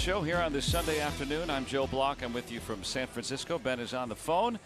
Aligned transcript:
Show 0.00 0.22
here 0.22 0.38
on 0.38 0.54
this 0.54 0.64
Sunday 0.64 0.98
afternoon. 0.98 1.50
I'm 1.50 1.66
Joe 1.66 1.86
Block. 1.86 2.22
I'm 2.22 2.32
with 2.32 2.50
you 2.50 2.58
from 2.58 2.82
San 2.82 3.06
Francisco. 3.06 3.58
Ben 3.58 3.78
is 3.78 3.92
on 3.92 4.08
the 4.08 4.16
phone. 4.16 4.58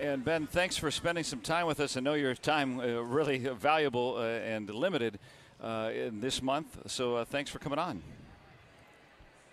And 0.00 0.24
Ben, 0.24 0.48
thanks 0.48 0.76
for 0.76 0.90
spending 0.90 1.22
some 1.22 1.38
time 1.38 1.68
with 1.68 1.78
us. 1.78 1.96
I 1.96 2.00
know 2.00 2.14
your 2.14 2.34
time 2.34 2.80
uh, 2.80 3.00
really 3.00 3.38
valuable 3.38 4.16
uh, 4.16 4.22
and 4.24 4.68
limited 4.68 5.20
uh, 5.62 5.92
in 5.94 6.20
this 6.20 6.42
month. 6.42 6.90
So 6.90 7.14
uh, 7.14 7.24
thanks 7.24 7.48
for 7.48 7.60
coming 7.60 7.78
on. 7.78 8.02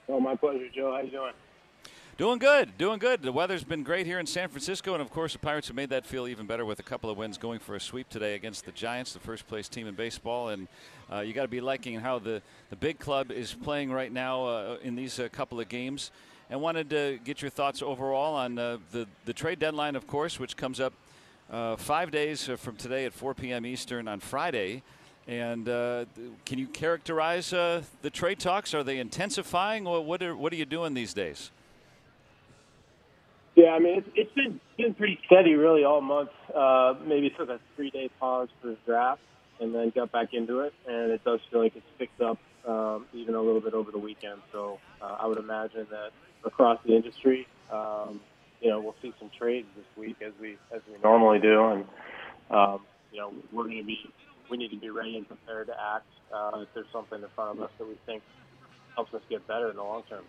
Oh, 0.08 0.20
my 0.20 0.36
pleasure, 0.36 0.68
Joe. 0.74 0.94
How 0.94 1.02
you 1.02 1.12
doing? 1.12 1.34
Doing 2.20 2.38
good, 2.38 2.78
doing 2.78 3.00
good. 3.00 3.22
The 3.22 3.32
weather's 3.32 3.64
been 3.64 3.82
great 3.82 4.05
here 4.05 4.20
in 4.20 4.26
San 4.26 4.50
Francisco, 4.50 4.91
and 4.91 5.02
of 5.02 5.10
course, 5.10 5.32
the 5.32 5.40
Pirates 5.40 5.68
have 5.68 5.77
made 5.77 5.90
that 5.91 6.05
feel 6.05 6.27
even 6.27 6.48
better 6.48 6.66
with 6.66 6.77
a 6.77 6.84
couple 6.84 7.10
of 7.10 7.16
wins 7.16 7.38
going 7.38 7.60
for 7.60 7.76
a 7.76 7.80
sweep 7.80 8.10
today 8.10 8.36
against 8.36 8.66
the 8.66 8.73
Giants, 8.73 9.14
the 9.14 9.22
first 9.22 9.48
place 9.48 9.70
team 9.70 9.88
in 9.88 9.96
baseball. 9.96 10.50
And 10.50 10.68
uh, 11.10 11.22
you 11.22 11.32
got 11.32 11.44
to 11.44 11.48
be 11.48 11.62
liking 11.62 11.98
how 11.98 12.20
the, 12.20 12.41
the 12.72 12.76
big 12.76 13.00
club 13.00 13.32
is 13.32 13.54
playing 13.54 13.90
right 13.90 14.12
now 14.12 14.46
uh, 14.48 14.77
in 14.84 14.98
these 14.98 15.18
uh, 15.18 15.30
couple 15.32 15.62
of 15.62 15.70
games. 15.70 16.12
And 16.50 16.60
wanted 16.60 16.90
to 16.90 17.20
get 17.24 17.41
your 17.41 17.52
thoughts 17.52 17.82
overall 17.82 18.36
on 18.36 18.60
uh, 18.60 18.80
the, 18.91 19.08
the 19.24 19.32
trade 19.32 19.60
deadline, 19.60 19.96
of 19.96 20.05
course, 20.05 20.41
which 20.41 20.58
comes 20.58 20.82
up 20.82 20.91
uh, 21.49 21.77
five 21.77 22.12
days 22.12 22.49
from 22.58 22.76
today 22.76 23.05
at 23.05 23.13
4 23.13 23.34
p.m. 23.34 23.65
Eastern 23.65 24.10
on 24.10 24.20
Friday. 24.20 24.84
And 25.26 25.70
uh, 25.70 26.04
can 26.46 26.60
you 26.60 26.68
characterize 26.68 27.52
the 27.52 27.86
trade 28.12 28.40
talks? 28.40 28.74
Are 28.74 28.84
they 28.84 28.99
intensifying, 28.99 29.88
or 29.88 30.04
what 30.04 30.21
are, 30.21 30.36
what 30.36 30.52
are 30.52 30.58
you 30.58 30.65
doing 30.65 30.93
these 30.93 31.13
days? 31.13 31.52
Yeah, 33.60 33.71
I 33.71 33.79
mean 33.79 33.98
it's, 33.98 34.07
it's 34.15 34.34
been 34.35 34.62
been 34.77 34.93
pretty 34.93 35.20
steady 35.26 35.55
really 35.55 35.84
all 35.84 35.99
month. 35.99 36.29
Uh, 36.55 36.93
maybe 37.05 37.29
took 37.38 37.49
a 37.49 37.60
three 37.76 37.90
day 37.90 38.10
pause 38.18 38.48
for 38.62 38.68
the 38.70 38.77
draft 38.85 39.20
and 39.60 39.76
then 39.76 39.91
got 39.93 40.13
back 40.13 40.29
into 40.32 40.62
it, 40.62 40.74
and 40.88 41.12
it 41.12 41.21
does 41.26 41.41
feel 41.52 41.62
like 41.62 41.76
it's 41.76 41.85
picked 41.98 42.21
up 42.21 42.37
um, 42.65 43.05
even 43.13 43.35
a 43.35 43.41
little 43.41 43.60
bit 43.60 43.74
over 43.74 43.91
the 43.91 43.98
weekend. 43.98 44.40
So 44.54 44.80
uh, 45.02 45.18
I 45.20 45.27
would 45.27 45.40
imagine 45.40 45.87
that 45.91 46.12
across 46.46 46.80
the 46.85 46.96
industry, 46.96 47.48
um, 47.70 48.21
you 48.62 48.70
know, 48.70 48.80
we'll 48.80 48.96
see 49.02 49.13
some 49.20 49.30
trades 49.37 49.68
this 49.76 49.85
week 49.98 50.15
as 50.26 50.32
we 50.40 50.55
as 50.74 50.80
we 50.87 50.98
normally 51.04 51.40
do, 51.40 51.65
and 51.65 51.85
um, 52.52 52.80
you 53.12 53.20
know, 53.20 53.34
we're 53.52 53.65
going 53.65 53.80
to 53.80 53.84
be 53.84 53.99
we 54.49 54.55
need 54.55 54.71
to 54.71 54.80
be 54.80 54.90
ready 54.90 55.18
and 55.18 55.27
prepared 55.27 55.68
to 55.68 55.74
act 55.74 56.07
uh, 56.34 56.62
if 56.62 56.70
there's 56.74 56.87
something 56.93 57.21
in 57.21 57.27
front 57.35 57.57
of 57.57 57.63
us 57.63 57.71
that 57.77 57.85
we 57.85 57.98
think 58.05 58.24
helps 58.96 59.13
us 59.13 59.21
get 59.30 59.46
better 59.49 59.70
in 59.70 59.76
the 59.76 59.84
long 59.84 60.04
term. 60.10 60.24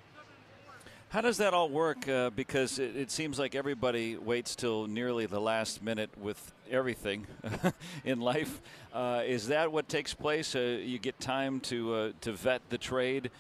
How 1.11 1.21
does 1.21 1.39
that 1.39 1.55
all 1.55 1.69
work? 1.69 2.07
Uh, 2.07 2.31
because 2.31 2.79
it, 2.79 2.95
it, 2.95 3.11
seems 3.11 3.37
like 3.37 3.57
everybody 3.57 4.17
waits 4.17 4.55
till 4.55 4.87
nearly 4.87 5.27
the 5.27 5.41
last 5.41 5.83
minute 5.83 6.09
with 6.17 6.53
everything 6.71 7.27
in 8.05 8.21
life. 8.21 8.61
Uh, 8.95 9.23
is 9.27 9.49
that 9.49 9.73
what 9.73 9.89
takes 9.89 10.15
place? 10.15 10.55
Uh, 10.55 10.79
you 10.81 11.01
get 11.01 11.19
time 11.19 11.59
to 11.63 11.95
uh, 11.95 12.13
to 12.21 12.33
vet 12.33 12.63
the 12.69 12.79
trade. 12.79 13.33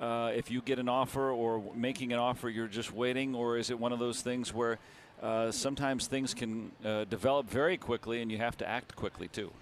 Uh, 0.00 0.32
if 0.34 0.50
you 0.50 0.62
get 0.62 0.78
an 0.78 0.88
offer 0.88 1.30
or 1.30 1.62
making 1.74 2.14
an 2.14 2.18
offer, 2.18 2.48
you're 2.48 2.66
just 2.66 2.94
waiting, 2.94 3.34
or 3.34 3.58
is 3.58 3.68
it 3.68 3.78
one 3.78 3.92
of 3.92 3.98
those 3.98 4.22
things 4.22 4.54
where 4.54 4.78
uh, 5.22 5.50
sometimes 5.50 6.06
things 6.06 6.32
can 6.32 6.72
develop 7.10 7.50
very 7.50 7.76
quickly 7.76 8.22
and 8.22 8.32
you 8.32 8.38
have 8.38 8.56
to 8.56 8.66
act 8.66 8.96
quickly 8.96 9.28
too? 9.28 9.52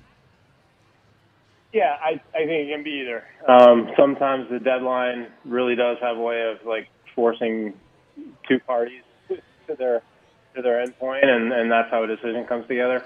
Yeah, 1.72 1.96
I, 2.00 2.20
I 2.32 2.46
think 2.46 2.68
it 2.68 2.72
can 2.72 2.84
be 2.84 3.02
either. 3.02 3.24
Um, 3.48 3.90
sometimes 3.98 4.48
the 4.50 4.60
deadline 4.60 5.26
really 5.44 5.74
does 5.74 5.96
have 6.00 6.16
a 6.16 6.20
way 6.20 6.48
of 6.48 6.64
like 6.64 6.86
forcing 7.16 7.74
two 8.48 8.60
parties 8.60 9.02
to 9.28 9.74
their 9.76 10.02
to 10.54 10.62
their 10.62 10.86
endpoint, 10.86 11.24
and, 11.24 11.52
and 11.52 11.70
that's 11.70 11.90
how 11.90 12.04
a 12.04 12.06
decision 12.06 12.44
comes 12.46 12.66
together. 12.68 13.04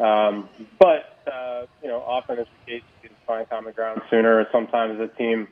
Um, 0.00 0.48
but 0.78 1.18
uh, 1.30 1.66
you 1.82 1.88
know, 1.88 1.98
often 1.98 2.38
it's 2.38 2.48
the 2.64 2.72
case 2.72 2.82
you 3.02 3.08
can 3.08 3.16
find 3.26 3.48
common 3.48 3.72
ground 3.74 4.00
sooner. 4.08 4.46
Sometimes 4.50 4.98
the 4.98 5.08
team 5.08 5.48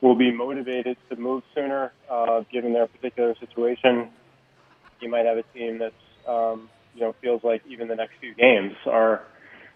will 0.00 0.14
be 0.14 0.30
motivated 0.30 0.96
to 1.10 1.16
move 1.16 1.42
sooner, 1.54 1.92
uh, 2.10 2.42
given 2.52 2.72
their 2.72 2.86
particular 2.86 3.34
situation. 3.40 4.10
You 5.00 5.10
might 5.10 5.26
have 5.26 5.38
a 5.38 5.42
team 5.54 5.78
that's 5.78 5.94
um, 6.28 6.68
you 6.94 7.00
know 7.00 7.14
feels 7.20 7.42
like 7.42 7.62
even 7.68 7.88
the 7.88 7.96
next 7.96 8.12
few 8.20 8.34
games 8.34 8.74
are 8.86 9.22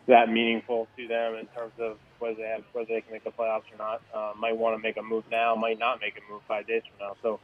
that 0.06 0.30
meaningful 0.30 0.86
to 0.96 1.08
them 1.08 1.34
in 1.34 1.46
terms 1.46 1.72
of 1.80 1.98
whether 2.18 2.36
they 2.36 2.48
have 2.48 2.62
whether 2.72 2.86
they 2.86 3.00
can 3.00 3.12
make 3.12 3.24
the 3.24 3.30
playoffs 3.30 3.64
or 3.72 3.78
not. 3.78 4.02
Uh, 4.14 4.32
might 4.38 4.56
want 4.56 4.76
to 4.76 4.82
make 4.82 4.96
a 4.96 5.02
move 5.02 5.24
now, 5.30 5.54
might 5.54 5.78
not 5.78 6.00
make 6.00 6.14
a 6.16 6.32
move 6.32 6.42
five 6.46 6.66
days 6.66 6.82
from 6.88 7.08
now. 7.08 7.16
So 7.22 7.40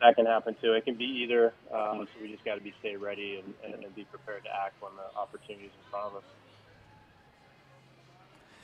that 0.00 0.16
can 0.16 0.26
happen 0.26 0.56
too. 0.60 0.72
It 0.72 0.84
can 0.84 0.94
be 0.94 1.04
either. 1.04 1.52
Uh, 1.72 1.98
so 1.98 2.06
we 2.20 2.32
just 2.32 2.44
got 2.44 2.56
to 2.56 2.60
be 2.60 2.74
stay 2.80 2.96
ready 2.96 3.42
and, 3.44 3.54
and, 3.64 3.84
and 3.84 3.94
be 3.94 4.04
prepared 4.04 4.44
to 4.44 4.50
act 4.50 4.74
when 4.80 4.92
the 4.96 5.18
opportunity 5.18 5.66
is 5.66 5.72
in 5.72 5.90
front 5.90 6.06
of 6.06 6.16
us. 6.16 6.22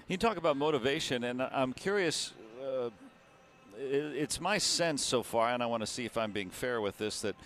You 0.09 0.17
talk 0.17 0.37
about 0.37 0.57
motivation, 0.57 1.25
and 1.25 1.43
I'm 1.43 1.73
curious. 1.73 2.33
Uh, 2.63 2.91
it's 3.79 4.41
my 4.41 4.57
sense 4.57 5.05
so 5.05 5.23
far, 5.23 5.51
and 5.51 5.63
I 5.63 5.67
want 5.67 5.83
to 5.83 5.87
see 5.87 6.07
if 6.07 6.17
I'm 6.17 6.33
being 6.33 6.49
fair 6.49 6.81
with 6.81 6.97
this, 6.97 7.21
that 7.21 7.37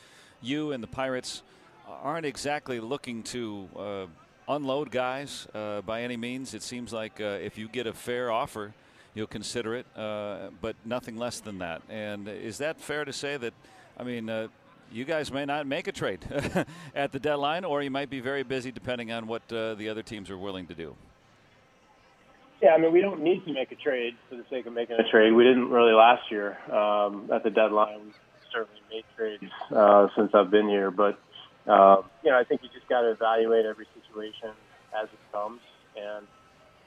you 0.40 0.72
and 0.72 0.82
the 0.82 0.86
Pirates 0.86 1.42
aren't 1.88 2.26
exactly 2.26 2.78
looking 2.78 3.22
to 3.24 3.68
uh, 3.76 4.06
unload 4.50 4.90
guys 4.90 5.46
uh, 5.54 5.80
by 5.82 6.02
any 6.02 6.16
means. 6.16 6.54
It 6.54 6.62
seems 6.62 6.92
like 6.92 7.20
uh, 7.20 7.38
if 7.42 7.56
you 7.56 7.68
get 7.68 7.86
a 7.86 7.92
fair 7.92 8.30
offer, 8.30 8.74
you'll 9.14 9.26
consider 9.26 9.76
it, 9.76 9.86
uh, 9.96 10.50
but 10.60 10.76
nothing 10.84 11.16
less 11.16 11.40
than 11.40 11.58
that. 11.58 11.82
And 11.88 12.28
is 12.28 12.58
that 12.58 12.80
fair 12.80 13.04
to 13.04 13.12
say 13.12 13.36
that? 13.36 13.54
I 13.96 14.02
mean, 14.02 14.28
uh, 14.28 14.48
you 14.92 15.04
guys 15.04 15.32
may 15.32 15.44
not 15.44 15.66
make 15.66 15.86
a 15.86 15.92
trade 15.92 16.20
at 16.94 17.12
the 17.12 17.20
deadline, 17.20 17.64
or 17.64 17.82
you 17.82 17.90
might 17.90 18.10
be 18.10 18.20
very 18.20 18.42
busy 18.42 18.72
depending 18.72 19.12
on 19.12 19.26
what 19.26 19.42
uh, 19.52 19.74
the 19.74 19.88
other 19.88 20.02
teams 20.02 20.30
are 20.30 20.38
willing 20.38 20.66
to 20.66 20.74
do. 20.74 20.96
Yeah, 22.60 22.70
I 22.70 22.78
mean, 22.78 22.92
we 22.92 23.00
don't 23.00 23.22
need 23.22 23.44
to 23.46 23.52
make 23.52 23.72
a 23.72 23.76
trade 23.76 24.16
for 24.28 24.36
the 24.36 24.44
sake 24.50 24.66
of 24.66 24.74
making 24.74 24.96
a 24.96 25.10
trade. 25.10 25.32
We 25.32 25.44
didn't 25.44 25.70
really 25.70 25.92
last 25.92 26.30
year 26.30 26.58
um, 26.70 27.30
at 27.32 27.42
the 27.42 27.50
deadline. 27.50 28.00
We 28.06 28.12
certainly 28.52 28.80
made 28.90 29.04
trades 29.16 29.52
uh, 29.74 30.08
since 30.14 30.34
I've 30.34 30.50
been 30.50 30.68
here, 30.68 30.90
but 30.90 31.18
uh, 31.70 32.02
you 32.24 32.30
know, 32.30 32.38
I 32.38 32.44
think 32.44 32.62
you 32.62 32.68
just 32.74 32.88
got 32.88 33.02
to 33.02 33.10
evaluate 33.10 33.64
every 33.64 33.86
situation 33.94 34.50
as 35.00 35.08
it 35.12 35.20
comes. 35.32 35.60
And 35.96 36.26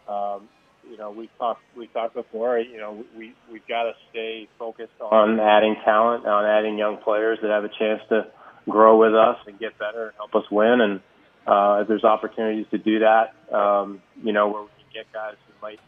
um, 0.07 0.49
you 0.89 0.97
know, 0.97 1.11
we 1.11 1.29
talked 1.38 1.61
we 1.77 1.88
talked 1.88 2.16
before. 2.16 2.59
You 2.59 2.77
know, 2.77 3.03
we 3.17 3.33
we've 3.51 3.67
got 3.67 3.83
to 3.83 3.94
stay 4.11 4.47
focused 4.59 4.99
on 4.99 5.39
adding 5.39 5.75
talent, 5.85 6.25
on 6.25 6.45
adding 6.45 6.77
young 6.77 6.97
players 6.97 7.39
that 7.41 7.49
have 7.49 7.63
a 7.63 7.69
chance 7.69 8.01
to 8.09 8.27
grow 8.69 8.97
with 8.97 9.16
us 9.16 9.38
and 9.47 9.59
get 9.59 9.77
better 9.79 10.07
and 10.07 10.13
help 10.17 10.35
us 10.35 10.49
win. 10.51 10.81
And 10.81 11.00
uh, 11.47 11.81
if 11.81 11.88
there's 11.88 12.03
opportunities 12.03 12.65
to 12.71 12.77
do 12.77 13.00
that, 13.00 13.33
um, 13.55 14.01
you 14.21 14.33
know, 14.33 14.50
where 14.50 14.63
we 14.63 14.69
can 14.69 14.91
get 14.94 15.13
guys 15.13 15.35
who 15.47 15.53
might 15.61 15.79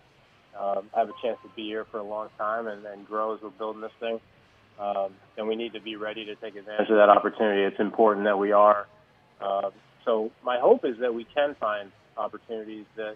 um, 0.60 0.90
have 0.96 1.10
a 1.10 1.14
chance 1.22 1.38
to 1.44 1.50
be 1.56 1.64
here 1.64 1.86
for 1.92 2.00
a 2.00 2.04
long 2.04 2.30
time 2.38 2.68
and, 2.68 2.86
and 2.86 3.06
grow 3.06 3.36
as 3.36 3.42
we're 3.42 3.50
building 3.50 3.82
this 3.82 3.92
thing, 4.00 4.20
um, 4.80 5.14
then 5.36 5.48
we 5.48 5.56
need 5.56 5.74
to 5.74 5.82
be 5.82 5.96
ready 5.96 6.26
to 6.26 6.36
take 6.36 6.56
advantage 6.56 6.90
of 6.90 6.98
that 6.98 7.10
opportunity. 7.10 7.64
It's 7.64 7.80
important 7.80 8.26
that 8.26 8.38
we 8.38 8.52
are. 8.52 8.88
Uh, 9.42 9.72
so 10.04 10.32
my 10.44 10.60
hope 10.60 10.86
is 10.86 10.98
that 11.00 11.14
we 11.14 11.26
can 11.26 11.56
find 11.60 11.92
opportunities 12.18 12.86
that 12.96 13.16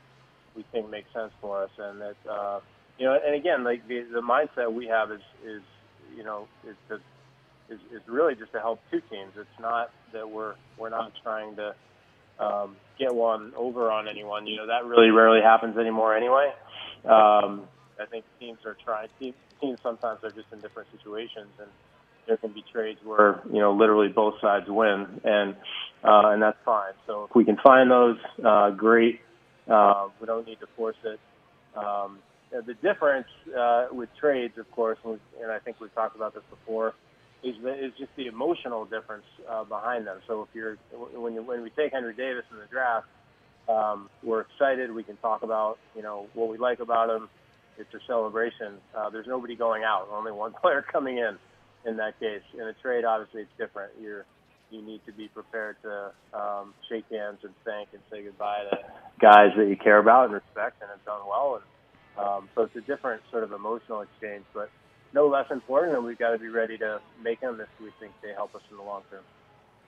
we 0.55 0.65
think 0.71 0.89
make 0.89 1.05
sense 1.13 1.31
for 1.41 1.63
us, 1.63 1.69
and 1.77 2.01
that 2.01 2.15
uh, 2.29 2.59
you 2.97 3.05
know, 3.05 3.17
and 3.25 3.35
again, 3.35 3.63
like 3.63 3.87
the, 3.87 4.05
the 4.11 4.21
mindset 4.21 4.73
we 4.73 4.87
have 4.87 5.11
is 5.11 5.21
is 5.45 5.61
you 6.15 6.23
know 6.23 6.47
is 6.67 6.75
to 6.89 6.95
is, 7.69 7.79
is 7.93 8.01
really 8.07 8.35
just 8.35 8.51
to 8.53 8.59
help 8.59 8.79
two 8.91 9.01
teams. 9.09 9.31
It's 9.37 9.59
not 9.59 9.91
that 10.13 10.29
we're 10.29 10.55
we're 10.77 10.89
not 10.89 11.11
trying 11.23 11.55
to 11.57 11.75
um, 12.39 12.75
get 12.97 13.13
one 13.13 13.53
over 13.55 13.91
on 13.91 14.07
anyone. 14.07 14.47
You 14.47 14.57
know, 14.57 14.67
that 14.67 14.85
really 14.85 15.11
rarely 15.11 15.41
happens 15.41 15.77
anymore 15.77 16.15
anyway. 16.15 16.51
Um, 17.05 17.63
I 17.99 18.05
think 18.09 18.25
teams 18.39 18.59
are 18.65 18.77
trying. 18.83 19.09
Teams, 19.19 19.35
teams 19.61 19.79
sometimes 19.83 20.19
are 20.23 20.31
just 20.31 20.47
in 20.51 20.61
different 20.61 20.89
situations, 20.95 21.49
and 21.59 21.69
there 22.27 22.37
can 22.37 22.51
be 22.51 22.63
trades 22.71 22.99
where 23.03 23.41
you 23.51 23.59
know 23.59 23.73
literally 23.73 24.07
both 24.07 24.35
sides 24.41 24.65
win, 24.67 25.21
and 25.23 25.55
uh, 26.03 26.29
and 26.31 26.41
that's 26.41 26.57
fine. 26.65 26.93
So 27.07 27.25
if 27.29 27.35
we 27.35 27.45
can 27.45 27.57
find 27.57 27.89
those, 27.89 28.17
uh, 28.45 28.71
great. 28.71 29.21
Uh, 29.69 30.09
we 30.19 30.25
don't 30.25 30.47
need 30.47 30.59
to 30.59 30.67
force 30.75 30.95
it. 31.03 31.19
Um, 31.75 32.19
the 32.51 32.73
difference 32.81 33.27
uh, 33.57 33.87
with 33.91 34.09
trades, 34.19 34.57
of 34.57 34.69
course, 34.71 34.97
and, 35.05 35.19
and 35.41 35.51
I 35.51 35.59
think 35.59 35.79
we've 35.79 35.93
talked 35.93 36.15
about 36.15 36.33
this 36.33 36.43
before, 36.49 36.95
is, 37.43 37.55
is 37.55 37.91
just 37.97 38.09
the 38.17 38.27
emotional 38.27 38.85
difference 38.85 39.25
uh, 39.49 39.63
behind 39.63 40.07
them. 40.07 40.19
So 40.27 40.41
if 40.43 40.49
you're 40.53 40.77
when 41.13 41.33
you 41.33 41.43
when 41.43 41.61
we 41.61 41.69
take 41.69 41.93
Henry 41.93 42.13
Davis 42.13 42.43
in 42.51 42.57
the 42.57 42.65
draft, 42.65 43.07
um, 43.69 44.09
we're 44.23 44.41
excited. 44.41 44.91
We 44.91 45.03
can 45.03 45.17
talk 45.17 45.43
about 45.43 45.77
you 45.95 46.01
know 46.01 46.27
what 46.33 46.49
we 46.49 46.57
like 46.57 46.79
about 46.79 47.09
him. 47.09 47.29
It's 47.79 47.93
a 47.93 47.99
celebration. 48.07 48.75
Uh, 48.95 49.09
there's 49.09 49.27
nobody 49.27 49.55
going 49.55 49.83
out. 49.83 50.07
Only 50.11 50.31
one 50.33 50.53
player 50.61 50.85
coming 50.91 51.17
in. 51.17 51.37
in 51.85 51.97
that 51.97 52.19
case. 52.19 52.43
In 52.53 52.61
a 52.67 52.73
trade, 52.73 53.05
obviously, 53.05 53.41
it's 53.41 53.51
different. 53.57 53.93
You're 54.01 54.25
you 54.71 54.83
need 54.83 55.01
to 55.07 55.11
be 55.11 55.27
prepared 55.29 55.77
to 55.81 56.11
um, 56.33 56.75
shake 56.89 57.05
hands 57.11 57.39
and 57.43 57.53
thank 57.65 57.89
and 57.93 58.01
say 58.11 58.23
goodbye 58.23 58.65
to 58.69 58.77
guys 59.19 59.49
that 59.57 59.67
you 59.67 59.75
care 59.75 59.97
about 59.99 60.25
and 60.25 60.33
respect 60.33 60.81
and 60.81 60.91
have 60.91 61.03
done 61.05 61.21
well. 61.27 61.59
And 61.61 62.25
um, 62.25 62.49
so 62.53 62.63
it's 62.63 62.75
a 62.75 62.81
different 62.81 63.23
sort 63.31 63.43
of 63.43 63.51
emotional 63.51 64.01
exchange, 64.01 64.45
but 64.53 64.69
no 65.13 65.27
less 65.27 65.47
important. 65.51 65.95
And 65.97 66.05
we've 66.05 66.19
got 66.19 66.31
to 66.33 66.39
be 66.39 66.49
ready 66.49 66.77
to 66.79 66.99
make 67.23 67.41
them 67.41 67.59
if 67.61 67.69
we 67.81 67.91
think 67.99 68.13
they 68.21 68.33
help 68.33 68.53
us 68.55 68.61
in 68.69 68.77
the 68.77 68.83
long 68.83 69.03
term. 69.09 69.23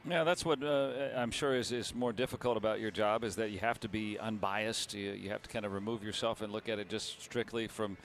Yeah, 0.09 0.24
that's 0.24 0.44
what 0.44 0.63
uh, 0.63 1.09
I'm 1.15 1.30
sure 1.30 1.56
is, 1.56 1.71
is 1.71 1.94
more 1.94 2.12
difficult 2.12 2.57
about 2.57 2.80
your 2.80 2.89
job 2.89 3.24
is 3.24 3.36
that 3.36 3.51
you 3.51 3.59
have 3.59 3.80
to 3.81 3.88
be 3.88 4.18
unbiased. 4.18 4.95
You, 4.95 5.12
you 5.12 5.30
have 5.30 5.44
to 5.44 5.50
kind 5.50 5.63
of 5.63 5.74
remove 5.74 6.03
yourself 6.03 6.42
and 6.42 6.51
look 6.51 6.68
at 6.69 6.80
it 6.80 6.89
just 6.89 7.21
strictly 7.21 7.68
from 7.68 7.98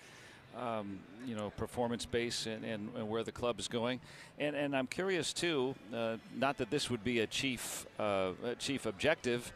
um, 0.58 0.98
you 1.26 1.34
know, 1.34 1.50
performance 1.56 2.04
base 2.04 2.44
and, 2.44 2.64
and, 2.64 2.90
and, 2.96 3.08
where 3.08 3.22
the 3.22 3.32
club 3.32 3.58
is 3.58 3.66
going. 3.66 4.00
And, 4.38 4.54
and 4.54 4.76
I'm 4.76 4.86
curious 4.86 5.32
too, 5.32 5.74
uh, 5.94 6.16
not 6.34 6.58
that 6.58 6.70
this 6.70 6.90
would 6.90 7.02
be 7.02 7.20
a 7.20 7.26
chief, 7.26 7.86
uh, 7.98 8.32
a 8.44 8.54
chief 8.54 8.84
objective, 8.84 9.52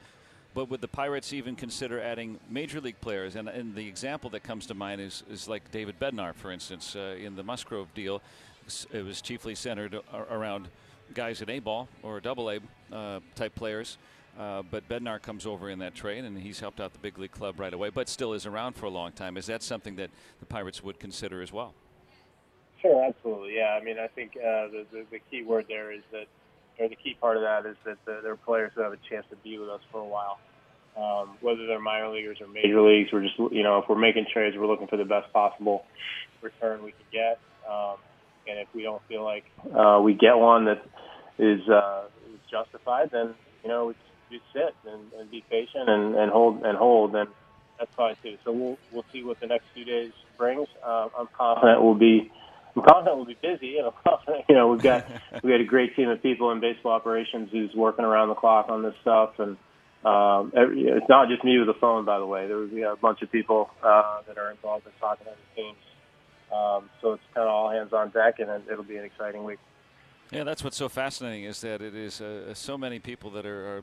but 0.54 0.70
would 0.70 0.80
the 0.80 0.88
Pirates 0.88 1.32
even 1.34 1.56
consider 1.56 2.00
adding 2.00 2.38
major 2.50 2.80
league 2.80 3.00
players? 3.02 3.36
And, 3.36 3.48
and 3.48 3.74
the 3.74 3.86
example 3.86 4.30
that 4.30 4.42
comes 4.42 4.66
to 4.66 4.74
mind 4.74 5.00
is, 5.02 5.24
is 5.30 5.46
like 5.46 5.70
David 5.72 6.00
Bednar, 6.00 6.34
for 6.34 6.50
instance, 6.50 6.96
uh, 6.96 7.16
in 7.18 7.36
the 7.36 7.42
Musgrove 7.42 7.92
deal. 7.94 8.22
It 8.92 9.04
was 9.04 9.20
chiefly 9.20 9.54
centered 9.54 9.98
around 10.30 10.68
guys 11.14 11.42
in 11.42 11.50
A 11.50 11.58
ball 11.58 11.88
or 12.02 12.20
double 12.20 12.50
A 12.50 12.60
uh, 12.92 13.20
type 13.34 13.54
players. 13.54 13.98
Uh, 14.38 14.62
but 14.70 14.88
Bednar 14.88 15.20
comes 15.20 15.44
over 15.44 15.68
in 15.68 15.80
that 15.80 15.94
trade, 15.94 16.24
and 16.24 16.38
he's 16.38 16.60
helped 16.60 16.80
out 16.80 16.92
the 16.92 16.98
big 16.98 17.18
league 17.18 17.32
club 17.32 17.58
right 17.58 17.74
away, 17.74 17.90
but 17.90 18.08
still 18.08 18.32
is 18.32 18.46
around 18.46 18.74
for 18.74 18.86
a 18.86 18.90
long 18.90 19.12
time. 19.12 19.36
Is 19.36 19.46
that 19.46 19.62
something 19.62 19.96
that 19.96 20.10
the 20.38 20.46
Pirates 20.46 20.82
would 20.82 20.98
consider 20.98 21.42
as 21.42 21.52
well? 21.52 21.74
Sure, 22.80 23.04
absolutely. 23.04 23.56
Yeah, 23.56 23.78
I 23.78 23.84
mean, 23.84 23.98
I 23.98 24.06
think 24.06 24.32
uh, 24.36 24.68
the, 24.68 24.86
the 24.90 25.04
the 25.10 25.18
key 25.30 25.42
word 25.42 25.66
there 25.68 25.92
is 25.92 26.02
that, 26.12 26.26
or 26.78 26.88
the 26.88 26.96
key 26.96 27.16
part 27.20 27.36
of 27.36 27.42
that 27.42 27.66
is 27.66 27.76
that 27.84 27.98
the, 28.06 28.20
there 28.22 28.32
are 28.32 28.36
players 28.36 28.72
who 28.74 28.82
have 28.82 28.92
a 28.92 28.98
chance 29.08 29.26
to 29.30 29.36
be 29.36 29.58
with 29.58 29.68
us 29.68 29.82
for 29.92 30.00
a 30.00 30.04
while. 30.04 30.38
Um, 30.96 31.36
whether 31.40 31.66
they're 31.66 31.80
minor 31.80 32.08
leaguers 32.08 32.38
or 32.40 32.46
major 32.46 32.80
leagues, 32.80 33.12
we're 33.12 33.22
just 33.22 33.38
you 33.38 33.62
know 33.62 33.78
if 33.78 33.88
we're 33.88 33.98
making 33.98 34.26
trades, 34.32 34.56
we're 34.56 34.66
looking 34.66 34.86
for 34.86 34.96
the 34.96 35.04
best 35.04 35.30
possible 35.32 35.84
return 36.40 36.82
we 36.82 36.92
can 36.92 37.06
get. 37.12 37.38
Um, 37.70 37.96
and 38.48 38.58
if 38.58 38.68
we 38.74 38.82
don't 38.82 39.02
feel 39.08 39.24
like 39.24 39.44
uh, 39.74 40.00
we 40.02 40.14
get 40.14 40.36
one 40.36 40.66
that 40.66 40.82
is, 41.38 41.60
uh, 41.68 42.04
is 42.32 42.40
justified, 42.50 43.10
then 43.12 43.34
you 43.62 43.68
know 43.68 43.86
we 43.86 43.94
just 44.30 44.44
sit 44.52 44.74
and, 44.90 45.12
and 45.18 45.30
be 45.30 45.44
patient 45.50 45.88
and, 45.88 46.14
and 46.14 46.30
hold 46.30 46.62
and 46.62 46.78
hold, 46.78 47.14
and 47.14 47.28
that's 47.78 47.90
fine 47.96 48.14
too. 48.22 48.36
So 48.44 48.52
we'll 48.52 48.78
we'll 48.92 49.04
see 49.12 49.24
what 49.24 49.40
the 49.40 49.46
next 49.46 49.64
few 49.74 49.84
days 49.84 50.12
brings. 50.38 50.68
Uh, 50.84 51.08
I'm 51.18 51.28
confident 51.36 51.82
we'll 51.82 51.94
be. 51.94 52.30
I'm 52.76 52.82
confident 52.82 53.16
we'll 53.16 53.26
be 53.26 53.38
busy, 53.42 53.78
and 53.78 53.86
I'm 53.88 53.98
confident. 54.06 54.44
You 54.48 54.54
know, 54.54 54.68
we've 54.68 54.82
got 54.82 55.06
we 55.42 55.50
got 55.50 55.60
a 55.60 55.64
great 55.64 55.96
team 55.96 56.08
of 56.08 56.22
people 56.22 56.52
in 56.52 56.60
baseball 56.60 56.92
operations 56.92 57.48
who's 57.50 57.74
working 57.74 58.04
around 58.04 58.28
the 58.28 58.34
clock 58.34 58.66
on 58.68 58.82
this 58.82 58.94
stuff, 59.00 59.38
and 59.38 59.56
um, 60.04 60.52
every, 60.56 60.82
it's 60.82 61.08
not 61.08 61.28
just 61.28 61.44
me 61.44 61.58
with 61.58 61.66
the 61.66 61.78
phone. 61.80 62.04
By 62.04 62.18
the 62.18 62.26
way, 62.26 62.46
there 62.46 62.56
was 62.56 62.70
a 62.72 62.96
bunch 63.00 63.22
of 63.22 63.32
people 63.32 63.70
uh, 63.82 64.22
that 64.28 64.38
are 64.38 64.50
involved 64.50 64.86
in 64.86 64.92
talking 65.00 65.26
to 65.26 65.32
the 65.32 65.62
teams. 65.62 65.76
Um, 66.52 66.90
so 67.00 67.12
it's 67.12 67.22
kind 67.34 67.46
of 67.46 67.54
all 67.54 67.70
hands 67.70 67.92
on 67.92 68.10
deck, 68.10 68.38
and 68.40 68.50
it'll 68.70 68.84
be 68.84 68.96
an 68.96 69.04
exciting 69.04 69.44
week. 69.44 69.58
Yeah, 70.32 70.44
that's 70.44 70.62
what's 70.62 70.76
so 70.76 70.88
fascinating 70.88 71.44
is 71.44 71.60
that 71.62 71.82
it 71.82 71.94
is 71.94 72.20
uh, 72.20 72.54
so 72.54 72.78
many 72.78 72.98
people 73.00 73.30
that 73.30 73.46
are, 73.46 73.78
are 73.78 73.82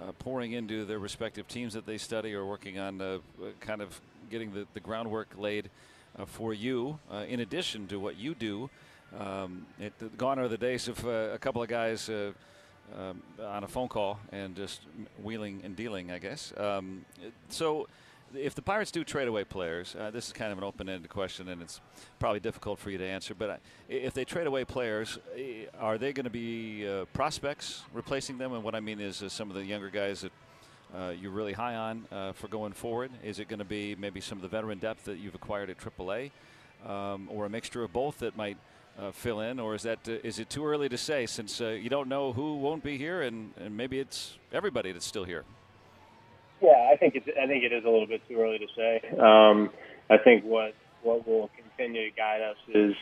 uh, 0.00 0.12
pouring 0.18 0.52
into 0.52 0.84
their 0.84 0.98
respective 0.98 1.48
teams 1.48 1.74
that 1.74 1.86
they 1.86 1.98
study 1.98 2.34
or 2.34 2.44
working 2.44 2.78
on 2.78 3.00
uh, 3.00 3.18
kind 3.60 3.80
of 3.80 4.00
getting 4.30 4.52
the, 4.52 4.66
the 4.74 4.80
groundwork 4.80 5.28
laid 5.36 5.70
uh, 6.18 6.24
for 6.26 6.52
you 6.52 6.98
uh, 7.10 7.24
in 7.28 7.40
addition 7.40 7.86
to 7.86 7.98
what 7.98 8.16
you 8.16 8.34
do. 8.34 8.68
Um, 9.18 9.66
it, 9.78 10.18
gone 10.18 10.38
are 10.38 10.48
the 10.48 10.58
days 10.58 10.88
of 10.88 11.04
uh, 11.06 11.30
a 11.32 11.38
couple 11.38 11.62
of 11.62 11.68
guys 11.68 12.08
um, 12.08 13.22
on 13.42 13.64
a 13.64 13.68
phone 13.68 13.88
call 13.88 14.18
and 14.30 14.54
just 14.56 14.82
wheeling 15.22 15.60
and 15.64 15.76
dealing, 15.76 16.10
I 16.10 16.18
guess. 16.18 16.52
Um, 16.58 17.04
so 17.48 17.88
if 18.34 18.54
the 18.54 18.62
Pirates 18.62 18.90
do 18.90 19.04
trade 19.04 19.28
away 19.28 19.44
players, 19.44 19.94
uh, 19.98 20.10
this 20.10 20.26
is 20.26 20.32
kind 20.32 20.52
of 20.52 20.58
an 20.58 20.64
open-ended 20.64 21.10
question, 21.10 21.48
and 21.48 21.62
it's 21.62 21.80
probably 22.18 22.40
difficult 22.40 22.78
for 22.78 22.90
you 22.90 22.98
to 22.98 23.06
answer. 23.06 23.34
But 23.34 23.50
uh, 23.50 23.56
if 23.88 24.14
they 24.14 24.24
trade 24.24 24.46
away 24.46 24.64
players, 24.64 25.18
are 25.78 25.98
they 25.98 26.12
going 26.12 26.24
to 26.24 26.30
be 26.30 26.88
uh, 26.88 27.04
prospects 27.12 27.82
replacing 27.92 28.38
them? 28.38 28.52
And 28.52 28.62
what 28.64 28.74
I 28.74 28.80
mean 28.80 29.00
is 29.00 29.22
uh, 29.22 29.28
some 29.28 29.50
of 29.50 29.56
the 29.56 29.64
younger 29.64 29.90
guys 29.90 30.22
that 30.22 30.32
uh, 30.94 31.10
you're 31.10 31.30
really 31.30 31.52
high 31.52 31.74
on 31.74 32.06
uh, 32.12 32.32
for 32.32 32.48
going 32.48 32.72
forward. 32.72 33.10
Is 33.24 33.38
it 33.38 33.48
going 33.48 33.58
to 33.58 33.64
be 33.64 33.94
maybe 33.96 34.20
some 34.20 34.38
of 34.38 34.42
the 34.42 34.48
veteran 34.48 34.78
depth 34.78 35.04
that 35.04 35.18
you've 35.18 35.34
acquired 35.34 35.70
at 35.70 35.78
AAA, 35.78 36.30
um, 36.86 37.28
or 37.30 37.46
a 37.46 37.50
mixture 37.50 37.82
of 37.82 37.92
both 37.92 38.18
that 38.18 38.36
might? 38.36 38.56
fill 39.14 39.40
in, 39.40 39.58
or 39.58 39.74
is 39.74 39.84
that 39.84 40.06
is 40.06 40.38
it 40.38 40.50
too 40.50 40.66
early 40.66 40.86
to 40.86 40.98
say 40.98 41.24
since 41.24 41.60
you 41.60 41.88
don't 41.88 42.08
know 42.08 42.30
who 42.30 42.58
won't 42.58 42.84
be 42.84 42.98
here, 42.98 43.22
and, 43.22 43.54
and 43.56 43.74
maybe 43.74 43.98
it's 43.98 44.36
everybody 44.52 44.92
that's 44.92 45.06
still 45.06 45.24
here? 45.24 45.44
Yeah, 46.62 46.90
I 46.92 46.96
think 46.96 47.16
it's. 47.16 47.26
I 47.28 47.46
think 47.46 47.64
it 47.64 47.72
is 47.72 47.84
a 47.84 47.88
little 47.88 48.06
bit 48.06 48.26
too 48.28 48.40
early 48.40 48.58
to 48.58 48.66
say. 48.76 49.00
Um, 49.18 49.70
I 50.08 50.16
think 50.18 50.44
what 50.44 50.74
what 51.02 51.26
will 51.26 51.50
continue 51.56 52.08
to 52.08 52.16
guide 52.16 52.40
us 52.40 52.56
is, 52.68 52.94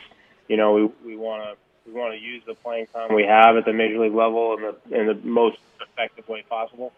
you 0.47 0.57
know, 0.57 0.73
we 0.73 0.85
we 1.05 1.15
want 1.15 1.43
to 1.43 1.89
we 1.91 1.97
want 1.97 2.13
to 2.13 2.19
use 2.19 2.41
the 2.47 2.55
playing 2.55 2.87
time 2.87 3.13
we 3.13 3.23
have 3.23 3.55
at 3.55 3.65
the 3.65 3.73
major 3.73 3.99
league 3.99 4.15
level 4.15 4.57
in 4.57 4.61
the 4.63 4.99
in 4.99 5.07
the 5.07 5.13
most 5.27 5.57
effective 5.79 6.27
way 6.27 6.43
possible 6.49 6.91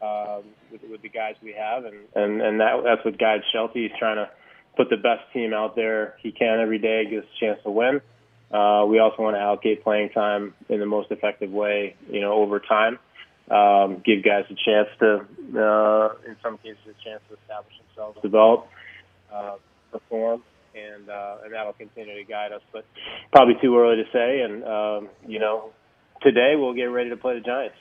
um, 0.00 0.44
with, 0.72 0.82
with 0.90 1.02
the 1.02 1.10
guys 1.10 1.34
we 1.42 1.52
have, 1.52 1.84
and 1.84 1.96
and 2.14 2.40
and 2.40 2.60
that 2.60 2.82
that's 2.84 3.04
what 3.04 3.18
guides 3.18 3.44
Shelty. 3.52 3.88
He's 3.88 3.98
trying 3.98 4.16
to 4.16 4.30
put 4.78 4.88
the 4.88 4.96
best 4.96 5.30
team 5.34 5.52
out 5.52 5.76
there 5.76 6.16
he 6.22 6.32
can 6.32 6.58
every 6.58 6.78
day, 6.78 7.04
gives 7.04 7.26
a 7.26 7.40
chance 7.44 7.62
to 7.64 7.70
win. 7.70 8.00
Uh, 8.50 8.86
we 8.88 8.98
also 8.98 9.22
want 9.22 9.36
to 9.36 9.40
allocate 9.40 9.84
playing 9.84 10.08
time 10.08 10.54
in 10.70 10.80
the 10.80 10.86
most 10.86 11.10
effective 11.10 11.50
way, 11.50 11.96
you 12.08 12.22
know, 12.22 12.32
over 12.32 12.60
time 12.60 12.98
um, 13.50 14.02
give 14.04 14.22
guys 14.22 14.44
a 14.50 14.54
chance 14.54 14.88
to, 15.00 15.24
uh, 15.58 16.14
in 16.26 16.36
some 16.42 16.58
cases, 16.58 16.78
a 16.84 17.04
chance 17.04 17.22
to 17.28 17.36
establish 17.42 17.74
themselves, 17.86 18.18
develop, 18.22 18.68
uh, 19.32 19.56
perform, 19.90 20.42
and 20.74 21.08
uh, 21.08 21.36
and 21.44 21.52
that'll 21.52 21.72
continue 21.72 22.14
to 22.16 22.24
guide 22.24 22.52
us. 22.52 22.62
But 22.72 22.84
probably 23.32 23.54
too 23.60 23.78
early 23.78 24.02
to 24.02 24.10
say. 24.12 24.40
And 24.42 24.64
um, 24.64 25.08
you 25.26 25.38
know, 25.38 25.70
today 26.22 26.54
we'll 26.56 26.74
get 26.74 26.84
ready 26.84 27.10
to 27.10 27.16
play 27.16 27.34
the 27.34 27.40
Giants. 27.40 27.76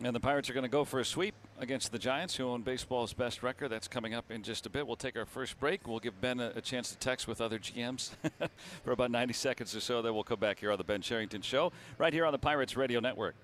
And 0.00 0.14
the 0.14 0.20
Pirates 0.20 0.48
are 0.48 0.52
going 0.52 0.62
to 0.62 0.68
go 0.68 0.84
for 0.84 1.00
a 1.00 1.04
sweep 1.04 1.34
against 1.58 1.90
the 1.90 1.98
Giants, 1.98 2.36
who 2.36 2.44
own 2.44 2.62
baseball's 2.62 3.12
best 3.12 3.42
record. 3.42 3.70
That's 3.70 3.88
coming 3.88 4.14
up 4.14 4.30
in 4.30 4.44
just 4.44 4.64
a 4.64 4.70
bit. 4.70 4.86
We'll 4.86 4.94
take 4.94 5.16
our 5.16 5.26
first 5.26 5.58
break. 5.58 5.88
We'll 5.88 5.98
give 5.98 6.20
Ben 6.20 6.38
a, 6.38 6.52
a 6.54 6.60
chance 6.60 6.90
to 6.90 6.98
text 6.98 7.26
with 7.26 7.40
other 7.40 7.58
GMs 7.58 8.10
for 8.84 8.92
about 8.92 9.10
90 9.10 9.34
seconds 9.34 9.74
or 9.74 9.80
so. 9.80 10.00
Then 10.00 10.14
we'll 10.14 10.22
come 10.22 10.38
back 10.38 10.60
here 10.60 10.70
on 10.70 10.78
the 10.78 10.84
Ben 10.84 11.02
Cherington 11.02 11.42
Show, 11.42 11.72
right 11.98 12.12
here 12.12 12.24
on 12.26 12.32
the 12.32 12.38
Pirates 12.38 12.76
Radio 12.76 13.00
Network. 13.00 13.34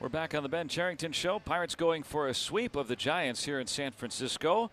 We're 0.00 0.08
back 0.08 0.34
on 0.34 0.42
the 0.42 0.48
Ben 0.48 0.66
Cherington 0.66 1.12
Show. 1.12 1.38
Pirates 1.38 1.76
going 1.76 2.02
for 2.02 2.26
a 2.26 2.34
sweep 2.34 2.74
of 2.74 2.88
the 2.88 2.96
Giants 2.96 3.44
here 3.44 3.60
in 3.60 3.68
San 3.68 3.92
Francisco. 3.92 4.72